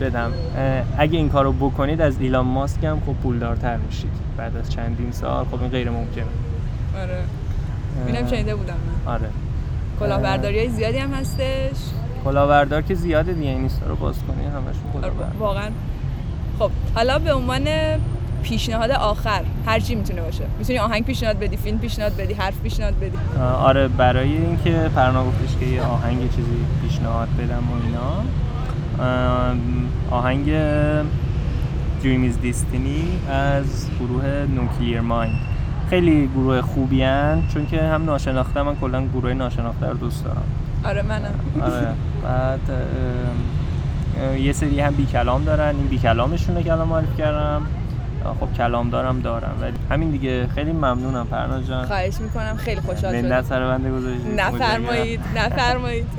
بدم. 0.00 0.32
اگه 0.98 1.18
این 1.18 1.28
کارو 1.28 1.52
بکنید 1.52 2.00
از 2.00 2.20
ایلان 2.20 2.46
ماسک 2.46 2.84
هم 2.84 3.00
خب 3.06 3.12
پولدارتر 3.12 3.76
میشید 3.76 4.10
بعد 4.36 4.56
از 4.56 4.70
چندین 4.70 5.12
سال. 5.12 5.44
خب 5.44 5.62
این 5.62 5.70
غیر 5.70 5.90
ممکنه. 5.90 6.24
آره. 7.02 7.18
اینم 8.06 8.26
شنیده 8.26 8.54
بودم 8.54 8.74
من. 9.06 9.12
آره. 9.12 9.28
کلاهبرداری 10.00 10.58
های 10.58 10.68
زیادی 10.68 10.98
هم 10.98 11.10
هستش. 11.10 11.76
کلاهبردار 12.24 12.82
که 12.82 12.94
زیاده 12.94 13.32
دیگه 13.32 13.48
این 13.48 13.70
رو 13.88 13.96
باز 13.96 14.14
کنی 14.28 14.46
همشون 14.46 14.62
آره، 14.64 15.00
کلاهبردار 15.00 15.36
واقعا. 15.38 15.70
خب 16.58 16.70
حالا 16.94 17.18
به 17.18 17.32
عنوان 17.34 17.66
پیشنهاد 18.42 18.90
آخر. 18.90 19.42
هر 19.66 19.80
چی 19.80 19.94
می‌تونه 19.94 20.22
باشه. 20.22 20.44
می‌تونی 20.58 20.78
آهنگ 20.78 21.04
پیشنهاد 21.04 21.38
بدی 21.38 21.56
فیلم 21.56 21.78
پیشنهاد 21.78 22.16
بدی 22.16 22.34
حرف 22.34 22.60
پیشنهاد 22.62 22.94
بدی. 23.00 23.18
آره 23.42 23.88
برای 23.88 24.36
اینکه 24.36 24.90
پرنا 24.94 25.24
گفتش 25.24 25.56
که 25.60 25.66
یه 25.66 25.82
آهنگ 25.82 26.30
چیزی 26.36 26.64
پیشنهاد 26.82 27.28
بدم 27.38 27.62
و 27.70 27.86
اینا 27.86 28.22
آهنگ 30.10 30.46
Dream 32.02 32.32
is 32.32 32.46
Destiny 32.46 33.30
از 33.30 33.86
گروه 34.00 34.46
نوکلیر 34.54 35.00
مایند 35.00 35.38
خیلی 35.90 36.26
گروه 36.26 36.60
خوبی 36.60 37.02
هن 37.02 37.42
چون 37.54 37.66
که 37.66 37.82
هم 37.82 38.04
ناشناخته 38.04 38.62
من 38.62 38.76
کلا 38.76 39.06
گروه 39.06 39.34
ناشناخته 39.34 39.86
رو 39.86 39.96
دوست 39.96 40.24
دارم. 40.24 40.42
آره 40.84 41.02
منم. 41.02 41.34
آره 41.62 41.86
بعد 42.22 42.60
اه، 44.20 44.40
یه 44.40 44.52
سری 44.52 44.80
هم 44.80 44.94
بی 44.94 45.06
کلام 45.06 45.44
دارن. 45.44 45.76
این 45.76 45.86
بی 45.86 45.98
کلامشون 45.98 46.62
که 46.62 46.72
الان 46.72 46.88
معرفی 46.88 47.16
کردم. 47.18 47.62
خب 48.40 48.52
کلام 48.56 48.90
دارم 48.90 49.20
دارم 49.20 49.56
ولی 49.60 49.76
همین 49.90 50.10
دیگه. 50.10 50.46
خیلی 50.46 50.72
ممنونم 50.72 51.26
پرنا 51.26 51.62
جان. 51.62 51.86
خواهش 51.86 52.20
می‌کنم. 52.20 52.56
خیلی 52.56 52.80
خوشحال 52.80 53.14
منت 53.16 53.24
شدم. 53.26 53.42
سر 53.42 53.60
بنده 53.66 53.90
گذاشتید 53.90 54.40
نفرمایید 54.40 55.20
نفرمایید. 55.36 56.06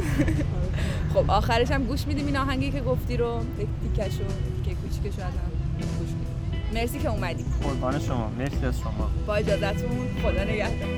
خب 1.14 1.32
آخرش 1.32 1.72
هم 1.72 1.84
گوش 1.84 2.08
میدیم 2.08 2.26
این 2.26 2.38
آهنگی 2.38 2.72
که 2.72 2.82
گفتی 2.82 3.18
رو. 3.18 3.42
یک 3.60 3.68
تیکشو 3.96 4.24
که 4.66 4.72
کوچیکشو 4.76 5.22
ازم 5.22 5.52
گوش 6.00 6.10
میدیم. 6.10 6.74
مرسی 6.74 7.00
که 7.00 7.10
اومدی. 7.10 7.46
قربان 7.64 8.00
شما. 8.00 8.32
مرسی 8.40 8.66
از 8.66 8.80
شما. 8.80 9.10
با 9.28 9.36
اجازتون 9.36 9.90
خدا 10.24 10.44
نگهدار. 10.44 10.90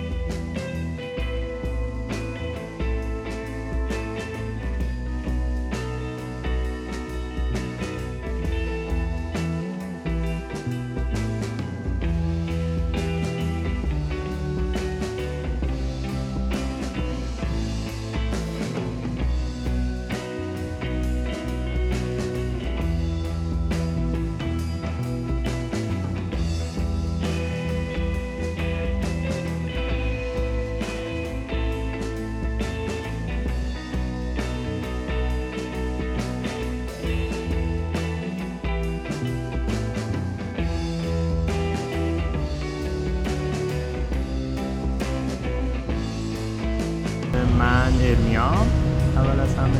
من 47.83 47.93
ارمیام 48.01 48.67
اول 49.15 49.39
از 49.39 49.55
همه 49.55 49.79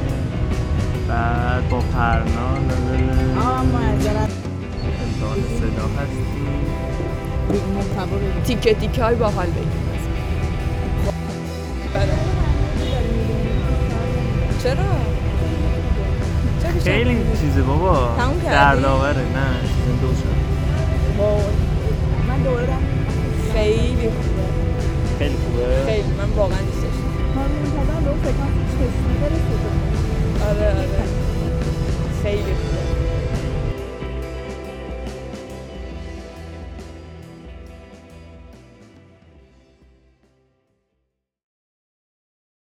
بعد 1.08 1.70
با 1.70 1.80
پرنا. 1.80 2.56
امتحان 2.56 3.66
صدا 5.60 5.88
هستی 6.00 6.24
تیکه 8.46 8.74
تیکه 8.74 9.04
های 9.04 9.16
بگیم. 9.16 9.72
بله. 11.94 12.14
چرا؟ 14.64 14.84
خیلی 16.84 17.18
چیزه 17.42 17.62
بابا؟ 17.62 18.16
دردآوره. 18.44 19.14
نه 19.14 19.62
سیزن 19.62 19.96
دو 20.02 20.08
شد 20.08 20.36
من 22.28 22.44
دورم 22.44 22.84
خیلی 23.54 24.10
خوبه. 24.10 24.48
خیلی 25.20 25.36
خوبه. 25.36 25.86
خیلی 25.86 26.12
من 26.18 26.30
واقعا 26.36 26.73
دوستش 28.04 29.44
دارم. 29.50 30.50
آره 30.50 30.70
آره 30.70 30.88
خیلی 32.24 32.44
خوبه 32.44 32.93